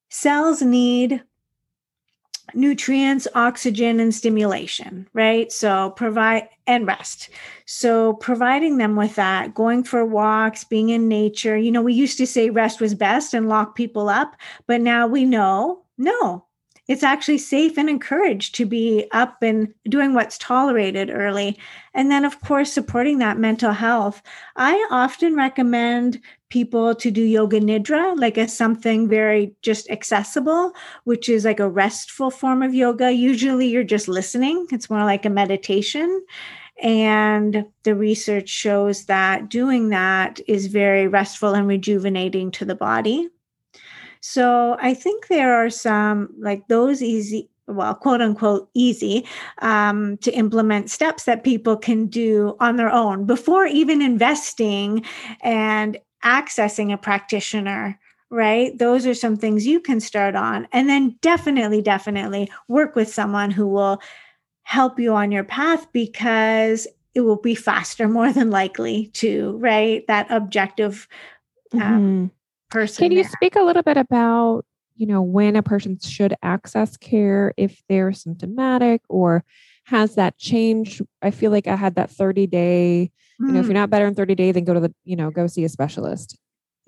Cells 0.09 0.61
need 0.61 1.21
nutrients, 2.53 3.27
oxygen, 3.35 3.99
and 3.99 4.13
stimulation, 4.13 5.07
right? 5.13 5.51
So 5.51 5.91
provide 5.91 6.49
and 6.65 6.85
rest. 6.85 7.29
So 7.65 8.13
providing 8.13 8.77
them 8.77 8.95
with 8.95 9.15
that, 9.15 9.53
going 9.53 9.83
for 9.83 10.05
walks, 10.05 10.63
being 10.63 10.89
in 10.89 11.07
nature. 11.07 11.57
You 11.57 11.71
know, 11.71 11.81
we 11.81 11.93
used 11.93 12.17
to 12.17 12.27
say 12.27 12.49
rest 12.49 12.81
was 12.81 12.93
best 12.93 13.33
and 13.33 13.49
lock 13.49 13.75
people 13.75 14.09
up, 14.09 14.35
but 14.65 14.81
now 14.81 15.07
we 15.07 15.25
know 15.25 15.83
no, 15.97 16.45
it's 16.87 17.03
actually 17.03 17.37
safe 17.37 17.77
and 17.77 17.89
encouraged 17.89 18.55
to 18.55 18.65
be 18.65 19.07
up 19.11 19.41
and 19.41 19.73
doing 19.89 20.13
what's 20.13 20.37
tolerated 20.37 21.09
early. 21.09 21.57
And 21.93 22.09
then, 22.09 22.23
of 22.23 22.39
course, 22.41 22.71
supporting 22.71 23.17
that 23.19 23.37
mental 23.37 23.73
health. 23.73 24.21
I 24.55 24.87
often 24.89 25.35
recommend 25.35 26.21
people 26.49 26.95
to 26.95 27.11
do 27.11 27.21
yoga 27.21 27.59
nidra, 27.59 28.17
like 28.17 28.37
as 28.37 28.55
something 28.55 29.09
very 29.09 29.53
just 29.61 29.89
accessible, 29.89 30.71
which 31.03 31.27
is 31.27 31.43
like 31.43 31.59
a 31.59 31.69
restful 31.69 32.31
form 32.31 32.63
of 32.63 32.73
yoga. 32.73 33.11
Usually 33.11 33.67
you're 33.67 33.83
just 33.83 34.07
listening, 34.07 34.65
it's 34.71 34.89
more 34.89 35.03
like 35.03 35.25
a 35.25 35.29
meditation. 35.29 36.25
And 36.81 37.65
the 37.83 37.95
research 37.95 38.49
shows 38.49 39.05
that 39.05 39.49
doing 39.49 39.89
that 39.89 40.39
is 40.47 40.67
very 40.67 41.07
restful 41.07 41.53
and 41.53 41.67
rejuvenating 41.67 42.51
to 42.51 42.65
the 42.65 42.75
body. 42.75 43.29
So 44.21 44.77
I 44.79 44.93
think 44.93 45.27
there 45.27 45.55
are 45.55 45.69
some 45.69 46.29
like 46.39 46.67
those 46.67 47.01
easy, 47.01 47.49
well, 47.67 47.93
quote 47.95 48.21
unquote, 48.21 48.69
easy 48.73 49.25
um, 49.61 50.17
to 50.17 50.31
implement 50.31 50.89
steps 50.89 51.23
that 51.25 51.43
people 51.43 51.77
can 51.77 52.07
do 52.07 52.55
on 52.59 52.77
their 52.77 52.91
own 52.91 53.25
before 53.25 53.65
even 53.65 54.01
investing 54.01 55.03
and 55.41 55.97
accessing 56.23 56.93
a 56.93 56.97
practitioner. 56.97 57.99
Right. 58.29 58.77
Those 58.77 59.05
are 59.05 59.13
some 59.13 59.37
things 59.37 59.65
you 59.65 59.79
can 59.79 60.01
start 60.01 60.35
on. 60.35 60.67
And 60.73 60.89
then 60.89 61.15
definitely, 61.21 61.81
definitely 61.81 62.51
work 62.67 62.93
with 62.93 63.07
someone 63.07 63.51
who 63.51 63.67
will 63.67 64.01
help 64.63 64.99
you 64.99 65.13
on 65.15 65.31
your 65.31 65.45
path 65.45 65.87
because 65.93 66.87
it 67.15 67.21
will 67.21 67.37
be 67.41 67.55
faster, 67.55 68.07
more 68.09 68.33
than 68.33 68.49
likely, 68.49 69.07
to, 69.13 69.57
right? 69.57 70.05
That 70.07 70.27
objective 70.29 71.07
um. 71.73 72.31
Person. 72.69 73.05
Can 73.05 73.11
you 73.11 73.23
there. 73.23 73.31
speak 73.31 73.55
a 73.55 73.61
little 73.63 73.83
bit 73.83 73.97
about, 73.97 74.65
you 74.95 75.05
know, 75.05 75.21
when 75.21 75.55
a 75.55 75.63
person 75.63 75.99
should 75.99 76.33
access 76.43 76.97
care 76.97 77.53
if 77.57 77.81
they're 77.89 78.13
symptomatic 78.13 79.01
or 79.09 79.43
has 79.85 80.15
that 80.15 80.37
changed? 80.37 81.01
I 81.21 81.31
feel 81.31 81.51
like 81.51 81.67
I 81.67 81.75
had 81.75 81.95
that 81.95 82.11
30 82.11 82.47
day, 82.47 83.11
you 83.45 83.53
know, 83.53 83.59
if 83.59 83.65
Mm, 83.65 83.67
you're 83.67 83.73
not 83.73 83.89
better 83.89 84.07
in 84.07 84.15
30 84.15 84.35
days, 84.35 84.53
then 84.55 84.65
go 84.65 84.73
to 84.73 84.79
the, 84.79 84.93
you 85.03 85.15
know, 85.15 85.31
go 85.31 85.47
see 85.47 85.63
a 85.63 85.69
specialist. 85.69 86.37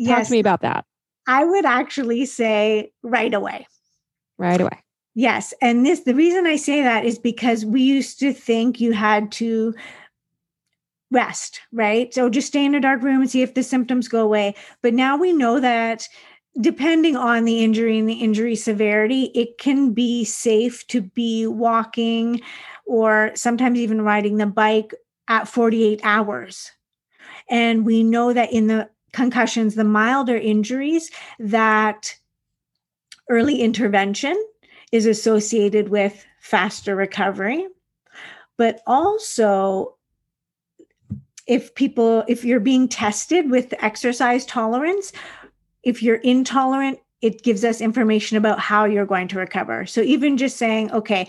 Talk 0.06 0.18
yes, 0.18 0.28
to 0.28 0.32
me 0.32 0.40
about 0.40 0.62
that 0.62 0.86
I 1.28 1.46
would 1.46 1.66
actually 1.66 2.26
say 2.26 2.92
right 3.04 3.34
away. 3.34 3.68
right 4.38 4.62
away. 4.62 4.84
Yes. 5.16 5.54
And 5.62 5.86
this, 5.86 6.02
the 6.02 6.16
reason 6.16 6.46
I 6.48 6.56
say 6.56 6.82
that 6.82 7.06
is 7.06 7.20
because 7.20 7.66
we 7.66 7.82
used 7.82 8.20
to 8.20 8.32
think 8.34 8.80
you 8.80 8.94
had 8.94 9.32
to 9.34 9.76
rest, 11.12 11.62
right? 11.72 12.14
So 12.14 12.30
just 12.30 12.48
stay 12.48 12.64
in 12.64 12.76
a 12.76 12.82
dark 12.82 13.02
room 13.02 13.22
and 13.22 13.30
see 13.30 13.42
if 13.42 13.54
the 13.54 13.64
symptoms 13.64 14.08
go 14.08 14.22
away. 14.22 14.56
But 14.82 14.94
now 14.94 15.18
we 15.18 15.34
know 15.34 15.60
that 15.60 16.08
depending 16.60 17.16
on 17.16 17.46
the 17.46 17.64
injury 17.64 17.98
and 17.98 18.10
the 18.10 18.14
injury 18.14 18.56
severity, 18.56 19.32
it 19.36 19.58
can 19.58 19.94
be 19.94 20.24
safe 20.24 20.86
to 20.88 21.02
be 21.02 21.48
walking 21.48 22.42
or 22.86 23.32
sometimes 23.36 23.80
even 23.80 24.02
riding 24.02 24.38
the 24.38 24.46
bike 24.46 24.94
at 25.28 25.48
48 25.48 26.02
hours. 26.04 26.72
And 27.50 27.86
we 27.86 28.04
know 28.04 28.34
that 28.34 28.52
in 28.52 28.68
the 28.68 28.90
concussions, 29.14 29.76
the 29.76 29.84
milder 29.84 30.38
injuries, 30.38 31.12
that 31.40 32.16
early 33.30 33.62
intervention 33.62 34.36
is 34.92 35.06
associated 35.06 35.90
with 35.90 36.26
faster 36.42 36.96
recovery. 36.96 37.68
But 38.58 38.82
also, 38.86 39.96
if 41.50 41.74
people, 41.74 42.24
if 42.28 42.46
you're 42.46 42.60
being 42.60 42.88
tested 42.88 43.50
with 43.50 43.74
exercise 43.80 44.46
tolerance, 44.46 45.12
if 45.84 46.04
you're 46.04 46.18
intolerant, 46.18 47.00
it 47.22 47.44
gives 47.44 47.66
us 47.66 47.82
information 47.82 48.38
about 48.38 48.60
how 48.60 48.86
you're 48.86 49.06
going 49.06 49.28
to 49.28 49.40
recover. 49.40 49.86
So 49.86 50.02
even 50.02 50.38
just 50.38 50.58
saying, 50.58 50.92
okay, 50.92 51.28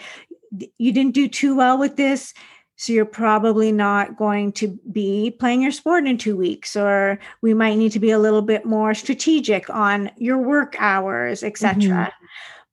you 0.78 0.92
didn't 0.92 1.14
do 1.14 1.26
too 1.26 1.56
well 1.56 1.78
with 1.78 1.96
this, 1.96 2.34
so 2.76 2.92
you're 2.92 3.04
probably 3.04 3.72
not 3.72 4.16
going 4.16 4.52
to 4.52 4.78
be 4.92 5.30
playing 5.38 5.62
your 5.62 5.72
sport 5.72 6.06
in 6.06 6.18
two 6.18 6.36
weeks, 6.36 6.76
or 6.76 7.18
we 7.40 7.54
might 7.54 7.76
need 7.76 7.92
to 7.92 7.98
be 7.98 8.10
a 8.10 8.18
little 8.18 8.42
bit 8.42 8.64
more 8.66 8.94
strategic 8.94 9.70
on 9.70 10.10
your 10.16 10.38
work 10.38 10.76
hours, 10.78 11.42
etc. 11.42 11.74
Mm-hmm. 11.74 12.26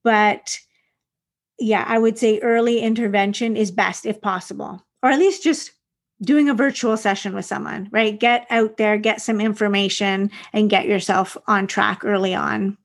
But 0.04 0.60
yeah, 1.60 1.86
I 1.88 1.98
would 1.98 2.18
say 2.18 2.40
early 2.40 2.80
intervention 2.80 3.56
is 3.56 3.72
best 3.72 4.06
if 4.06 4.22
possible, 4.22 4.86
or 5.02 5.12
at 5.12 5.20
least 5.20 5.44
just 5.44 5.72
doing 6.22 6.50
a 6.50 6.54
virtual 6.54 6.98
session 6.98 7.36
with 7.36 7.46
someone, 7.46 7.90
right? 7.92 8.20
Get 8.20 8.48
out 8.50 8.78
there, 8.78 8.98
get 8.98 9.22
some 9.22 9.40
information, 9.40 10.32
and 10.54 10.70
get 10.70 10.88
yourself 10.88 11.38
on 11.48 11.68
track 11.68 12.04
early 12.04 12.34
on. 12.34 12.78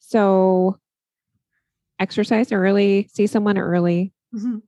So 0.00 0.78
exercise 1.98 2.52
early, 2.52 3.08
see 3.12 3.26
someone 3.26 3.58
early, 3.58 4.12
Mhm. 4.34 4.62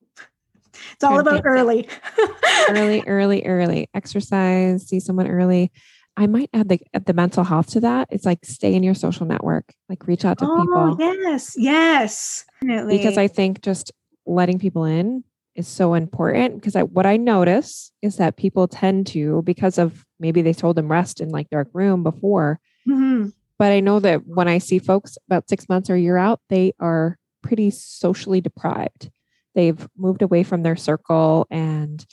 It's 0.93 1.05
all 1.05 1.19
about 1.21 1.43
early. 1.45 1.89
early, 2.69 3.03
early, 3.07 3.45
early. 3.47 3.89
Exercise, 3.95 4.87
see 4.87 5.01
someone 5.01 5.29
early. 5.29 5.71
I 6.17 6.27
might 6.27 6.51
add 6.53 6.69
the 6.69 6.81
the 7.07 7.13
mental 7.13 7.45
health 7.45 7.69
to 7.71 7.81
that. 7.81 8.09
It's 8.11 8.25
like 8.25 8.45
stay 8.45 8.75
in 8.75 8.83
your 8.83 8.95
social 8.95 9.27
network, 9.27 9.73
like 9.89 10.07
reach 10.07 10.25
out 10.25 10.39
to 10.39 10.47
oh, 10.47 10.61
people. 10.61 10.97
yes, 10.99 11.55
yes. 11.57 12.45
Definitely. 12.61 12.97
because 12.99 13.19
I 13.19 13.29
think 13.29 13.63
just 13.63 13.93
letting 14.27 14.59
people 14.59 14.85
in 14.85 15.25
is 15.55 15.69
so 15.69 15.95
important. 15.95 16.57
Because 16.57 16.77
I, 16.77 16.83
what 16.83 17.07
I 17.07 17.17
notice 17.17 17.93
is 18.03 18.17
that 18.17 18.37
people 18.37 18.67
tend 18.69 19.07
to, 19.09 19.43
because 19.43 19.79
of 19.79 20.05
maybe 20.19 20.43
they 20.43 20.53
told 20.53 20.77
them 20.77 20.91
rest 20.91 21.21
in 21.21 21.29
like 21.31 21.51
dark 21.51 21.69
room 21.73 22.03
before, 22.03 22.61
Mhm. 22.87 23.33
but 23.59 23.73
I 23.73 23.81
know 23.81 24.01
that 24.01 24.27
when 24.27 24.49
I 24.49 24.59
see 24.59 24.79
folks 24.79 25.17
about 25.29 25.49
six 25.49 25.69
months 25.69 25.89
or 25.91 25.95
a 25.95 26.01
year 26.01 26.17
out, 26.17 26.41
they 26.49 26.73
are 26.81 27.19
pretty 27.43 27.71
socially 27.71 28.41
deprived. 28.41 29.11
They've 29.55 29.89
moved 29.97 30.23
away 30.23 30.43
from 30.43 30.63
their 30.63 30.77
circle, 30.77 31.47
and 31.51 32.05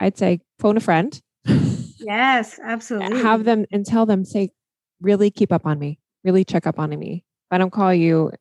I'd 0.00 0.18
say 0.18 0.40
phone 0.58 0.76
a 0.76 0.80
friend, 0.80 1.18
Yes, 1.98 2.58
absolutely. 2.64 3.20
have 3.22 3.44
them 3.44 3.64
and 3.72 3.86
tell 3.86 4.04
them, 4.06 4.24
say, 4.24 4.50
really 5.00 5.30
keep 5.30 5.52
up 5.52 5.64
on 5.66 5.78
me, 5.78 5.98
really 6.24 6.44
check 6.44 6.66
up 6.66 6.78
on 6.78 6.90
me. 6.90 7.24
If 7.24 7.54
I 7.54 7.58
don't 7.58 7.72
call 7.72 7.94
you 7.94 8.32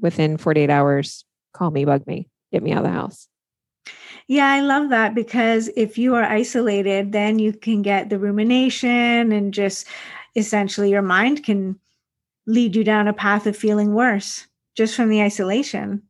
within 0.00 0.36
48 0.36 0.70
hours, 0.70 1.24
call 1.52 1.70
me, 1.70 1.84
bug 1.84 2.06
me, 2.06 2.28
get 2.52 2.62
me 2.62 2.72
out 2.72 2.78
of 2.78 2.84
the 2.84 2.90
house. 2.90 3.28
Yeah, 4.26 4.46
I 4.46 4.60
love 4.60 4.88
that 4.88 5.14
because 5.14 5.68
if 5.76 5.98
you 5.98 6.14
are 6.14 6.24
isolated, 6.24 7.12
then 7.12 7.38
you 7.38 7.52
can 7.52 7.82
get 7.82 8.08
the 8.08 8.18
rumination 8.18 9.32
and 9.32 9.52
just 9.52 9.86
essentially 10.34 10.90
your 10.90 11.02
mind 11.02 11.44
can 11.44 11.78
lead 12.46 12.74
you 12.74 12.84
down 12.84 13.08
a 13.08 13.12
path 13.12 13.46
of 13.46 13.56
feeling 13.56 13.94
worse 13.94 14.46
just 14.74 14.96
from 14.96 15.08
the 15.08 15.22
isolation. 15.22 16.02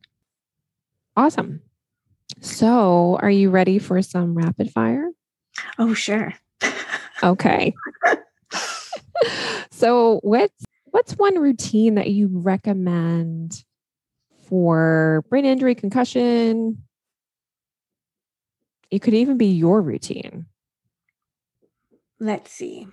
Awesome. 1.17 1.61
So, 2.41 3.19
are 3.21 3.31
you 3.31 3.51
ready 3.51 3.79
for 3.79 4.01
some 4.03 4.35
rapid 4.35 4.71
fire? 4.71 5.11
Oh, 5.79 5.95
sure. 5.95 6.35
Okay. 7.23 7.75
so, 9.71 10.21
what's 10.23 10.65
what's 10.87 11.15
one 11.15 11.39
routine 11.39 11.95
that 11.95 12.11
you 12.11 12.29
recommend 12.31 13.65
for 14.49 15.25
brain 15.29 15.45
injury, 15.45 15.75
concussion? 15.75 16.79
It 18.95 19.03
could 19.03 19.15
even 19.15 19.37
be 19.37 19.47
your 19.47 19.83
routine. 19.83 20.47
Let's 22.21 22.53
see. 22.53 22.87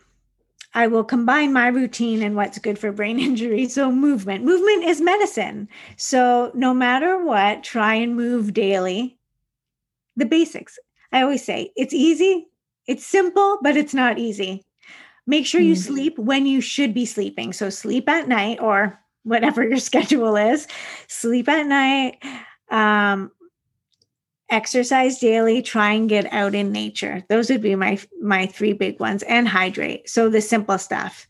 I 0.73 0.87
will 0.87 1.03
combine 1.03 1.53
my 1.53 1.67
routine 1.67 2.23
and 2.23 2.35
what's 2.35 2.57
good 2.57 2.79
for 2.79 2.91
brain 2.91 3.19
injury. 3.27 3.69
So, 3.69 3.91
movement. 3.91 4.43
Movement 4.43 4.83
is 4.85 4.99
medicine. 4.99 5.69
So, 5.97 6.51
no 6.55 6.73
matter 6.73 7.23
what, 7.23 7.63
try 7.63 7.93
and 7.93 8.15
move 8.15 8.51
daily. 8.51 9.19
The 10.15 10.25
basics. 10.25 10.79
I 11.11 11.21
always 11.21 11.45
say 11.45 11.71
it's 11.75 11.93
easy, 11.93 12.47
it's 12.87 13.05
simple, 13.05 13.59
but 13.61 13.77
it's 13.77 13.93
not 13.93 14.17
easy. 14.17 14.65
Make 15.27 15.45
sure 15.45 15.61
you 15.61 15.75
mm. 15.75 15.85
sleep 15.85 16.17
when 16.17 16.47
you 16.47 16.61
should 16.61 16.95
be 16.95 17.05
sleeping. 17.05 17.53
So, 17.53 17.69
sleep 17.69 18.09
at 18.09 18.27
night 18.27 18.59
or 18.59 18.99
whatever 19.21 19.63
your 19.63 19.77
schedule 19.89 20.35
is. 20.35 20.67
Sleep 21.07 21.47
at 21.47 21.67
night. 21.67 22.17
Um, 22.71 23.29
exercise 24.51 25.17
daily 25.19 25.61
try 25.61 25.93
and 25.93 26.09
get 26.09 26.31
out 26.31 26.53
in 26.53 26.71
nature. 26.71 27.23
Those 27.29 27.49
would 27.49 27.61
be 27.61 27.75
my 27.75 27.97
my 28.21 28.45
three 28.45 28.73
big 28.73 28.99
ones 28.99 29.23
and 29.23 29.47
hydrate. 29.47 30.09
So 30.09 30.29
the 30.29 30.41
simple 30.41 30.77
stuff. 30.77 31.27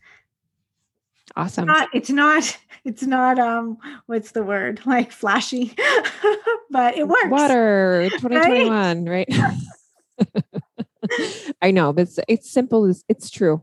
Awesome. 1.36 1.68
It's 1.70 1.78
not 1.78 1.88
it's 1.94 2.10
not, 2.10 2.58
it's 2.84 3.02
not 3.04 3.38
um 3.38 3.78
what's 4.06 4.32
the 4.32 4.42
word? 4.42 4.80
Like 4.86 5.12
flashy 5.12 5.74
but 6.70 6.98
it 6.98 7.08
works. 7.08 7.30
Water 7.30 8.08
2021 8.10 9.04
right, 9.06 9.26
right? 9.28 10.44
i 11.60 11.70
know 11.70 11.92
but 11.92 12.02
it's, 12.02 12.18
it's 12.28 12.50
simple 12.50 12.84
it's, 12.86 13.04
it's 13.08 13.30
true. 13.30 13.62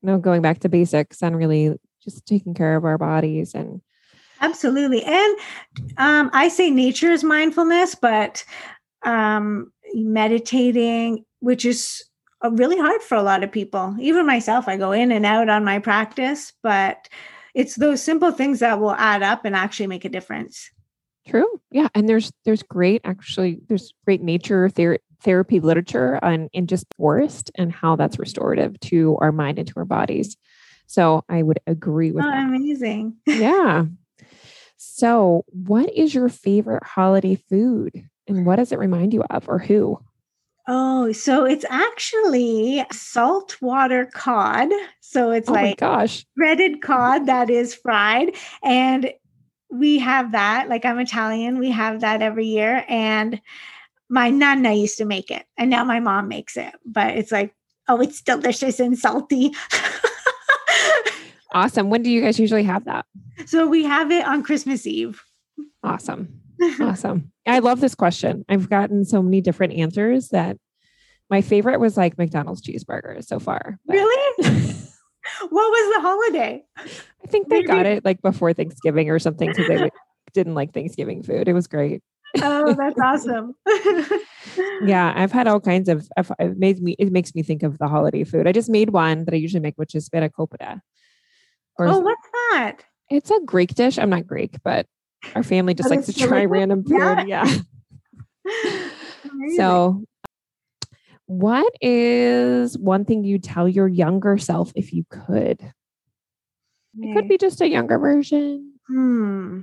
You 0.00 0.06
know 0.06 0.18
going 0.18 0.42
back 0.42 0.60
to 0.60 0.68
basics 0.68 1.22
and 1.22 1.36
really 1.36 1.78
just 2.02 2.24
taking 2.26 2.54
care 2.54 2.76
of 2.76 2.84
our 2.84 2.98
bodies 2.98 3.54
and 3.54 3.80
absolutely. 4.40 5.02
And 5.04 5.36
um, 5.98 6.30
i 6.32 6.48
say 6.48 6.70
nature 6.70 7.10
is 7.10 7.24
mindfulness 7.24 7.94
but 7.94 8.44
um, 9.04 9.72
meditating, 9.94 11.24
which 11.40 11.64
is 11.64 12.02
uh, 12.44 12.50
really 12.50 12.78
hard 12.78 13.02
for 13.02 13.16
a 13.16 13.22
lot 13.22 13.42
of 13.42 13.52
people. 13.52 13.94
Even 14.00 14.26
myself, 14.26 14.68
I 14.68 14.76
go 14.76 14.92
in 14.92 15.12
and 15.12 15.26
out 15.26 15.48
on 15.48 15.64
my 15.64 15.78
practice, 15.78 16.52
but 16.62 17.08
it's 17.54 17.76
those 17.76 18.02
simple 18.02 18.32
things 18.32 18.60
that 18.60 18.80
will 18.80 18.94
add 18.94 19.22
up 19.22 19.44
and 19.44 19.54
actually 19.54 19.86
make 19.86 20.04
a 20.04 20.08
difference. 20.08 20.70
True. 21.26 21.46
Yeah. 21.70 21.88
And 21.94 22.08
there's 22.08 22.32
there's 22.44 22.62
great 22.64 23.00
actually 23.04 23.60
there's 23.68 23.92
great 24.04 24.22
nature 24.22 24.68
ther- 24.68 24.98
therapy 25.22 25.60
literature 25.60 26.18
on 26.22 26.48
in 26.52 26.66
just 26.66 26.86
forest 26.96 27.50
and 27.54 27.72
how 27.72 27.94
that's 27.94 28.18
restorative 28.18 28.78
to 28.80 29.16
our 29.20 29.30
mind 29.30 29.58
and 29.58 29.68
to 29.68 29.74
our 29.76 29.84
bodies. 29.84 30.36
So 30.86 31.24
I 31.28 31.42
would 31.42 31.60
agree 31.66 32.10
with 32.10 32.24
oh, 32.24 32.28
that. 32.28 32.44
Amazing. 32.44 33.16
yeah. 33.26 33.84
So 34.76 35.44
what 35.46 35.92
is 35.94 36.12
your 36.12 36.28
favorite 36.28 36.82
holiday 36.82 37.36
food? 37.36 38.08
And 38.32 38.46
what 38.46 38.56
does 38.56 38.72
it 38.72 38.78
remind 38.78 39.12
you 39.12 39.22
of 39.30 39.48
or 39.48 39.58
who? 39.58 40.00
Oh, 40.68 41.10
so 41.12 41.44
it's 41.44 41.64
actually 41.68 42.84
saltwater 42.92 44.06
cod. 44.06 44.68
So 45.00 45.32
it's 45.32 45.48
oh 45.48 45.52
like 45.52 45.78
gosh. 45.78 46.24
breaded 46.36 46.80
cod 46.82 47.26
that 47.26 47.50
is 47.50 47.74
fried. 47.74 48.36
And 48.62 49.12
we 49.70 49.98
have 49.98 50.32
that. 50.32 50.68
Like 50.68 50.84
I'm 50.84 50.98
Italian, 50.98 51.58
we 51.58 51.70
have 51.70 52.00
that 52.00 52.22
every 52.22 52.46
year. 52.46 52.84
And 52.88 53.40
my 54.08 54.30
nana 54.30 54.72
used 54.72 54.98
to 54.98 55.04
make 55.04 55.30
it. 55.30 55.44
And 55.56 55.68
now 55.70 55.84
my 55.84 55.98
mom 55.98 56.28
makes 56.28 56.56
it. 56.56 56.74
But 56.84 57.16
it's 57.16 57.32
like, 57.32 57.54
oh, 57.88 58.00
it's 58.00 58.20
delicious 58.22 58.78
and 58.78 58.96
salty. 58.96 59.52
awesome. 61.52 61.90
When 61.90 62.02
do 62.02 62.10
you 62.10 62.20
guys 62.20 62.38
usually 62.38 62.64
have 62.64 62.84
that? 62.84 63.04
So 63.46 63.66
we 63.66 63.84
have 63.84 64.12
it 64.12 64.24
on 64.26 64.44
Christmas 64.44 64.86
Eve. 64.86 65.20
Awesome. 65.82 66.40
awesome. 66.80 67.31
I 67.46 67.58
love 67.58 67.80
this 67.80 67.94
question. 67.94 68.44
I've 68.48 68.70
gotten 68.70 69.04
so 69.04 69.22
many 69.22 69.40
different 69.40 69.74
answers 69.74 70.28
that 70.28 70.56
my 71.28 71.40
favorite 71.40 71.80
was 71.80 71.96
like 71.96 72.18
McDonald's 72.18 72.62
cheeseburger 72.62 73.24
so 73.24 73.38
far. 73.40 73.78
But. 73.86 73.94
Really? 73.94 74.42
what 75.40 75.50
was 75.50 75.94
the 75.94 76.00
holiday? 76.00 76.62
I 76.76 77.26
think 77.28 77.48
they 77.48 77.56
Maybe. 77.56 77.66
got 77.66 77.86
it 77.86 78.04
like 78.04 78.22
before 78.22 78.52
Thanksgiving 78.52 79.10
or 79.10 79.18
something 79.18 79.48
because 79.48 79.66
they 79.66 79.90
didn't 80.34 80.54
like 80.54 80.72
Thanksgiving 80.72 81.22
food. 81.22 81.48
It 81.48 81.52
was 81.52 81.66
great. 81.66 82.02
oh, 82.40 82.74
that's 82.74 82.98
awesome. 82.98 83.54
yeah, 84.86 85.12
I've 85.14 85.32
had 85.32 85.46
all 85.46 85.60
kinds 85.60 85.88
of. 85.88 86.08
It 86.38 86.56
made 86.56 86.82
me. 86.82 86.96
It 86.98 87.12
makes 87.12 87.34
me 87.34 87.42
think 87.42 87.62
of 87.62 87.76
the 87.78 87.88
holiday 87.88 88.24
food. 88.24 88.46
I 88.46 88.52
just 88.52 88.70
made 88.70 88.90
one 88.90 89.26
that 89.26 89.34
I 89.34 89.36
usually 89.36 89.60
make, 89.60 89.74
which 89.76 89.94
is 89.94 90.08
spanakopita. 90.08 90.80
Or 91.78 91.88
oh, 91.88 91.98
what's 91.98 92.28
that? 92.32 92.76
It's 93.10 93.30
a 93.30 93.40
Greek 93.44 93.74
dish. 93.74 93.98
I'm 93.98 94.10
not 94.10 94.26
Greek, 94.26 94.56
but 94.64 94.86
our 95.34 95.42
family 95.42 95.74
just 95.74 95.90
likes 95.90 96.06
to 96.06 96.12
try 96.12 96.44
random 96.44 96.84
food. 96.84 96.96
Yeah. 96.96 97.24
yeah. 98.44 98.88
so, 99.56 100.04
what 101.26 101.72
is 101.80 102.76
one 102.78 103.04
thing 103.04 103.24
you 103.24 103.38
tell 103.38 103.68
your 103.68 103.88
younger 103.88 104.38
self 104.38 104.72
if 104.74 104.92
you 104.92 105.04
could? 105.08 105.60
It 106.98 107.14
could 107.14 107.28
be 107.28 107.38
just 107.38 107.60
a 107.60 107.68
younger 107.68 107.98
version. 107.98 108.74
Hmm. 108.86 109.60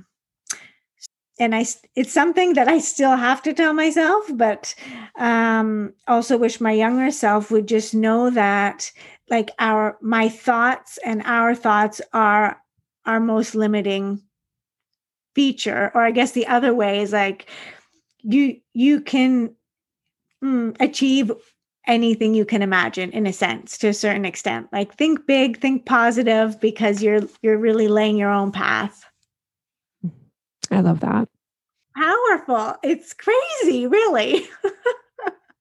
And 1.38 1.54
I, 1.54 1.64
it's 1.94 2.12
something 2.12 2.54
that 2.54 2.68
I 2.68 2.80
still 2.80 3.16
have 3.16 3.42
to 3.44 3.54
tell 3.54 3.72
myself, 3.72 4.24
but 4.34 4.74
um, 5.18 5.94
also 6.06 6.36
wish 6.36 6.60
my 6.60 6.72
younger 6.72 7.10
self 7.10 7.50
would 7.50 7.66
just 7.66 7.94
know 7.94 8.30
that, 8.30 8.90
like 9.30 9.50
our 9.58 9.96
my 10.02 10.28
thoughts 10.28 10.98
and 11.04 11.22
our 11.24 11.54
thoughts 11.54 12.00
are 12.12 12.60
our 13.06 13.20
most 13.20 13.54
limiting 13.54 14.20
feature 15.34 15.90
or 15.94 16.02
i 16.02 16.10
guess 16.10 16.32
the 16.32 16.46
other 16.46 16.74
way 16.74 17.00
is 17.00 17.12
like 17.12 17.48
you 18.22 18.60
you 18.74 19.00
can 19.00 19.54
mm, 20.42 20.76
achieve 20.80 21.30
anything 21.86 22.34
you 22.34 22.44
can 22.44 22.62
imagine 22.62 23.10
in 23.10 23.26
a 23.26 23.32
sense 23.32 23.78
to 23.78 23.88
a 23.88 23.94
certain 23.94 24.24
extent. 24.24 24.68
Like 24.72 24.94
think 24.94 25.26
big 25.26 25.60
think 25.60 25.86
positive 25.86 26.60
because 26.60 27.02
you're 27.02 27.22
you're 27.42 27.58
really 27.58 27.88
laying 27.88 28.16
your 28.16 28.30
own 28.30 28.52
path. 28.52 29.04
I 30.70 30.80
love 30.80 31.00
that. 31.00 31.28
Powerful. 31.96 32.76
It's 32.82 33.12
crazy 33.12 33.86
really. 33.86 34.48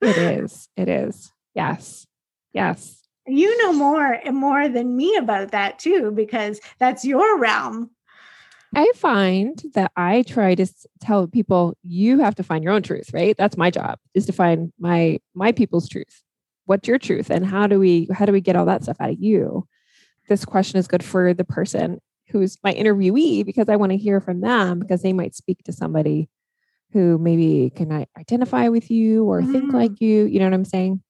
It 0.01 0.17
is. 0.43 0.69
It 0.77 0.87
is. 0.87 1.31
Yes. 1.55 2.05
Yes. 2.53 2.97
You 3.25 3.57
know 3.63 3.73
more 3.73 4.13
and 4.13 4.35
more 4.35 4.69
than 4.69 4.95
me 4.95 5.15
about 5.15 5.51
that 5.51 5.79
too 5.79 6.11
because 6.11 6.59
that's 6.79 7.05
your 7.05 7.39
realm 7.39 7.91
I 8.75 8.91
find 8.95 9.61
that 9.73 9.91
I 9.95 10.23
try 10.23 10.55
to 10.55 10.67
tell 11.01 11.27
people 11.27 11.75
you 11.83 12.19
have 12.19 12.35
to 12.35 12.43
find 12.43 12.63
your 12.63 12.73
own 12.73 12.83
truth, 12.83 13.11
right? 13.13 13.35
That's 13.35 13.57
my 13.57 13.71
job 13.71 13.99
is 14.13 14.25
to 14.27 14.33
find 14.33 14.71
my 14.79 15.19
my 15.33 15.51
people's 15.51 15.89
truth. 15.89 16.21
What's 16.65 16.87
your 16.87 16.99
truth 16.99 17.29
and 17.29 17.45
how 17.45 17.67
do 17.67 17.79
we 17.79 18.07
how 18.13 18.25
do 18.25 18.31
we 18.31 18.41
get 18.41 18.55
all 18.55 18.65
that 18.65 18.83
stuff 18.83 18.97
out 18.99 19.09
of 19.09 19.19
you? 19.19 19.67
This 20.27 20.45
question 20.45 20.77
is 20.77 20.87
good 20.87 21.03
for 21.03 21.33
the 21.33 21.43
person 21.43 21.99
who's 22.29 22.57
my 22.63 22.73
interviewee 22.73 23.43
because 23.43 23.69
I 23.69 23.75
want 23.75 23.91
to 23.91 23.97
hear 23.97 24.19
from 24.19 24.41
them 24.41 24.79
because 24.79 25.01
they 25.01 25.13
might 25.13 25.35
speak 25.35 25.63
to 25.63 25.73
somebody 25.73 26.29
who 26.91 27.17
maybe 27.17 27.71
can 27.75 28.05
identify 28.17 28.67
with 28.69 28.89
you 28.91 29.25
or 29.25 29.41
mm. 29.41 29.51
think 29.51 29.73
like 29.73 29.99
you, 30.01 30.25
you 30.25 30.39
know 30.39 30.45
what 30.45 30.53
I'm 30.53 30.65
saying? 30.65 31.01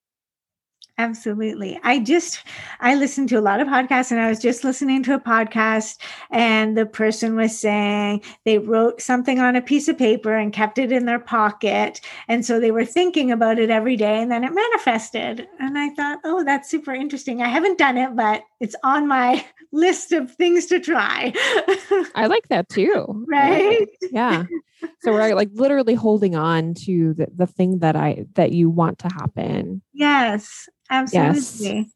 Absolutely. 1.00 1.80
I 1.82 2.00
just 2.00 2.44
I 2.82 2.94
listened 2.94 3.30
to 3.30 3.40
a 3.40 3.42
lot 3.42 3.62
of 3.62 3.70
podcasts 3.70 4.12
and 4.12 4.20
I 4.20 4.28
was 4.28 4.38
just 4.38 4.66
listening 4.66 5.02
to 5.04 5.14
a 5.14 5.20
podcast 5.20 5.98
and 6.30 6.78
the 6.78 6.86
person 6.86 7.38
was 7.38 7.58
saying 7.58 8.22
they 8.44 8.58
wrote 8.58 9.00
something 9.00 9.40
on 9.40 9.56
a 9.56 9.62
piece 9.62 9.88
of 9.88 9.98
paper 9.98 10.36
and 10.36 10.52
kept 10.52 10.78
it 10.78 10.92
in 10.92 11.06
their 11.06 11.18
pocket 11.18 12.02
and 12.28 12.46
so 12.46 12.60
they 12.60 12.72
were 12.72 12.84
thinking 12.84 13.32
about 13.32 13.60
it 13.60 13.70
every 13.70 13.96
day 13.96 14.22
and 14.22 14.30
then 14.30 14.44
it 14.44 14.54
manifested. 14.54 15.48
And 15.58 15.78
I 15.78 15.90
thought, 15.92 16.20
"Oh, 16.26 16.44
that's 16.44 16.70
super 16.70 16.94
interesting. 16.94 17.42
I 17.42 17.48
haven't 17.48 17.78
done 17.78 17.98
it, 17.98 18.14
but 18.14 18.44
it's 18.60 18.76
on 18.84 19.08
my 19.08 19.46
list 19.72 20.12
of 20.12 20.36
things 20.36 20.66
to 20.66 20.82
try." 20.82 21.32
I 22.14 22.28
like 22.28 22.50
that 22.50 22.68
too. 22.68 23.26
Right? 23.26 23.88
Yeah. 24.12 24.48
So 25.02 25.14
we're 25.14 25.36
like 25.36 25.50
literally 25.54 25.96
holding 25.96 26.36
on 26.36 26.74
to 26.86 27.14
the, 27.14 27.28
the 27.36 27.48
thing 27.48 27.80
that 27.80 27.96
I 27.96 28.26
that 28.36 28.52
you 28.52 28.70
want 28.70 29.00
to 29.00 29.08
happen. 29.08 29.82
Yes. 29.94 30.68
Absolutely. 30.90 31.78
Yes. 31.78 31.92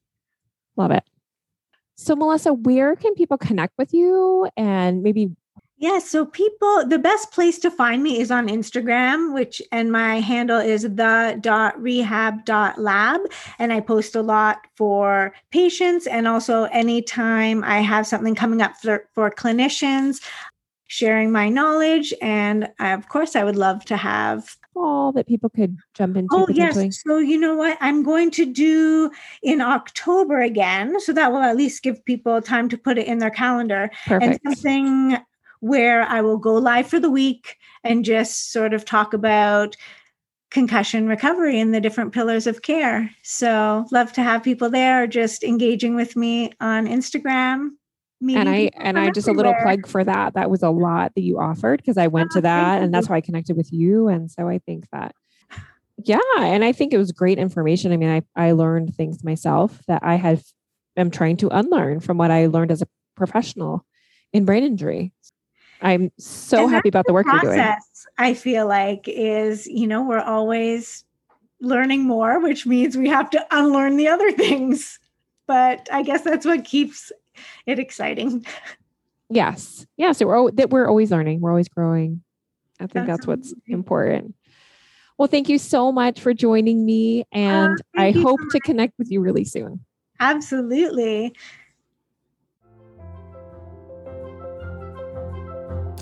Love 0.76 0.92
it. 0.92 1.04
So, 1.96 2.16
Melissa, 2.16 2.54
where 2.54 2.96
can 2.96 3.14
people 3.14 3.38
connect 3.38 3.74
with 3.78 3.94
you 3.94 4.50
and 4.58 5.04
maybe? 5.04 5.32
Yeah, 5.78 6.00
so 6.00 6.26
people, 6.26 6.88
the 6.88 7.00
best 7.00 7.32
place 7.32 7.60
to 7.60 7.70
find 7.70 8.02
me 8.04 8.20
is 8.20 8.32
on 8.32 8.48
Instagram, 8.48 9.34
which, 9.34 9.62
and 9.72 9.92
my 9.92 10.22
handle 10.22 10.60
is 10.60 10.84
the 10.84 11.38
dot 11.42 11.82
rehab 11.82 12.46
dot 12.46 12.80
lab. 12.80 13.22
And 13.60 13.74
I 13.74 13.82
post 13.82 14.16
a 14.16 14.22
lot 14.22 14.60
for 14.78 15.34
patients 15.52 16.08
and 16.08 16.28
also 16.28 16.64
anytime 16.66 17.64
I 17.64 17.80
have 17.80 18.08
something 18.08 18.34
coming 18.34 18.62
up 18.62 18.78
for, 18.78 19.10
for 19.14 19.30
clinicians, 19.30 20.22
sharing 20.94 21.32
my 21.32 21.50
knowledge. 21.50 22.14
And 22.22 22.70
I, 22.78 22.92
of 22.92 23.10
course, 23.10 23.36
I 23.36 23.44
would 23.44 23.56
love 23.56 23.84
to 23.86 23.98
have 23.98 24.56
fall 24.76 25.12
that 25.14 25.28
people 25.28 25.50
could 25.50 25.80
jump 25.96 26.18
into? 26.18 26.30
Oh, 26.32 26.46
yes. 26.52 27.02
So, 27.02 27.18
you 27.18 27.40
know 27.40 27.56
what? 27.56 27.80
I'm 27.82 28.04
going 28.04 28.30
to 28.32 28.46
do 28.46 29.10
in 29.42 29.60
October 29.60 30.40
again. 30.40 31.00
So 31.00 31.12
that 31.14 31.32
will 31.32 31.40
at 31.40 31.58
least 31.58 31.82
give 31.82 32.06
people 32.06 32.40
time 32.44 32.70
to 32.70 32.78
put 32.78 33.00
it 33.00 33.08
in 33.08 33.18
their 33.18 33.32
calendar. 33.32 33.90
Perfect. 34.06 34.40
And 34.46 34.56
something 34.56 35.18
where 35.62 36.04
I 36.04 36.22
will 36.22 36.38
go 36.38 36.54
live 36.54 36.88
for 36.88 37.00
the 37.00 37.10
week 37.10 37.58
and 37.84 38.06
just 38.06 38.52
sort 38.52 38.74
of 38.74 38.86
talk 38.86 39.16
about 39.16 39.76
concussion 40.52 41.08
recovery 41.08 41.60
and 41.60 41.74
the 41.74 41.82
different 41.82 42.14
pillars 42.14 42.46
of 42.46 42.62
care. 42.62 43.10
So, 43.24 43.88
love 43.92 44.14
to 44.14 44.22
have 44.22 44.44
people 44.44 44.70
there 44.70 45.08
just 45.08 45.44
engaging 45.44 45.96
with 45.96 46.16
me 46.16 46.52
on 46.62 46.86
Instagram. 46.86 47.72
And 48.30 48.50
I 48.50 48.72
and 48.76 48.98
I 48.98 49.12
just 49.12 49.28
everywhere. 49.28 49.46
a 49.46 49.50
little 49.50 49.64
plug 49.64 49.88
for 49.88 50.04
that. 50.04 50.34
That 50.34 50.50
was 50.50 50.64
a 50.64 50.70
lot 50.70 51.14
that 51.16 51.22
you 51.22 51.40
offered 51.40 51.78
because 51.78 51.98
I 51.98 52.08
went 52.08 52.30
oh, 52.32 52.36
to 52.36 52.42
that 52.42 52.82
and 52.82 52.94
that's 52.94 53.08
how 53.08 53.16
I 53.16 53.22
connected 53.22 53.58
with 53.58 53.72
you. 53.72 54.08
And 54.08 54.32
so 54.32 54.48
I 54.48 54.60
think 54.60 54.86
that 54.92 55.14
yeah, 55.98 56.20
and 56.38 56.64
I 56.64 56.72
think 56.72 56.94
it 56.94 56.98
was 56.98 57.12
great 57.12 57.38
information. 57.38 57.92
I 57.92 57.98
mean, 57.98 58.10
I 58.10 58.22
I 58.36 58.52
learned 58.54 58.96
things 58.96 59.24
myself 59.24 59.82
that 59.88 60.04
I 60.04 60.16
have 60.16 60.44
am 60.98 61.12
trying 61.12 61.38
to 61.38 61.50
unlearn 61.50 62.00
from 62.00 62.18
what 62.18 62.32
I 62.32 62.48
learned 62.48 62.72
as 62.72 62.82
a 62.82 62.88
professional 63.16 63.86
in 64.32 64.46
brain 64.46 64.64
injury. 64.64 65.14
I'm 65.82 66.12
so 66.18 66.68
happy 66.68 66.90
about 66.90 67.06
the 67.08 67.14
work 67.14 67.26
process, 67.26 67.44
you're 67.44 67.56
doing. 67.56 67.76
I 68.18 68.34
feel 68.34 68.68
like 68.68 69.08
is, 69.08 69.68
you 69.68 69.86
know, 69.86 70.04
we're 70.04 70.20
always 70.20 71.04
learning 71.60 72.04
more, 72.04 72.40
which 72.40 72.66
means 72.66 72.96
we 72.96 73.10
have 73.10 73.30
to 73.32 73.46
unlearn 73.52 73.98
the 73.98 74.08
other 74.08 74.32
things. 74.34 75.00
But 75.46 75.90
I 75.92 76.04
guess 76.04 76.22
that's 76.22 76.46
what 76.46 76.64
keeps 76.64 77.12
it 77.66 77.80
exciting. 77.80 78.46
Yes. 79.30 79.86
Yeah. 79.98 80.12
So 80.12 80.28
we're 80.28 80.52
that 80.52 80.70
we're 80.70 80.88
always 80.88 81.12
learning. 81.12 81.42
We're 81.42 81.50
always 81.52 81.70
growing. 81.70 82.24
I 82.80 82.88
think 82.88 83.08
that's, 83.08 83.26
that's 83.26 83.28
what's 83.28 83.54
important. 83.68 84.36
Well, 85.18 85.28
thank 85.28 85.48
you 85.48 85.58
so 85.58 85.92
much 85.92 86.20
for 86.20 86.34
joining 86.34 86.86
me. 86.86 87.26
And 87.32 87.80
uh, 87.98 88.02
I 88.02 88.12
hope 88.12 88.42
so 88.42 88.48
to 88.50 88.60
connect 88.60 88.94
with 88.98 89.12
you 89.12 89.22
really 89.22 89.46
soon. 89.46 89.86
Absolutely. 90.20 91.34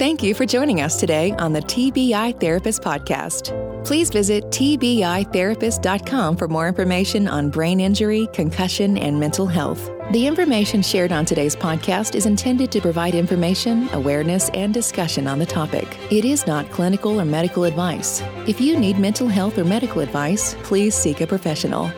Thank 0.02 0.24
you 0.24 0.34
for 0.34 0.48
joining 0.48 0.82
us 0.82 1.00
today 1.00 1.32
on 1.34 1.54
the 1.54 1.62
TBI 1.62 2.40
Therapist 2.40 2.82
Podcast. 2.82 3.86
Please 3.86 4.10
visit 4.10 4.46
TBITherapist.com 4.46 6.38
for 6.38 6.48
more 6.48 6.68
information 6.68 7.28
on 7.28 7.52
brain 7.52 7.80
injury, 7.80 8.28
concussion, 8.34 8.98
and 8.98 9.20
mental 9.20 9.46
health. 9.46 9.92
The 10.10 10.26
information 10.26 10.82
shared 10.82 11.12
on 11.12 11.24
today's 11.24 11.56
podcast 11.56 12.16
is 12.16 12.26
intended 12.26 12.72
to 12.72 12.82
provide 12.82 13.14
information, 13.14 13.90
awareness, 13.94 14.50
and 14.56 14.74
discussion 14.74 15.28
on 15.28 15.38
the 15.38 15.46
topic. 15.46 15.88
It 16.10 16.26
is 16.26 16.48
not 16.48 16.68
clinical 16.72 17.22
or 17.22 17.26
medical 17.26 17.66
advice. 17.66 18.24
If 18.48 18.60
you 18.60 18.80
need 18.80 18.98
mental 18.98 19.28
health 19.28 19.60
or 19.60 19.66
medical 19.66 20.02
advice, 20.02 20.56
please 20.64 20.96
seek 20.96 21.22
a 21.22 21.28
professional. 21.28 21.92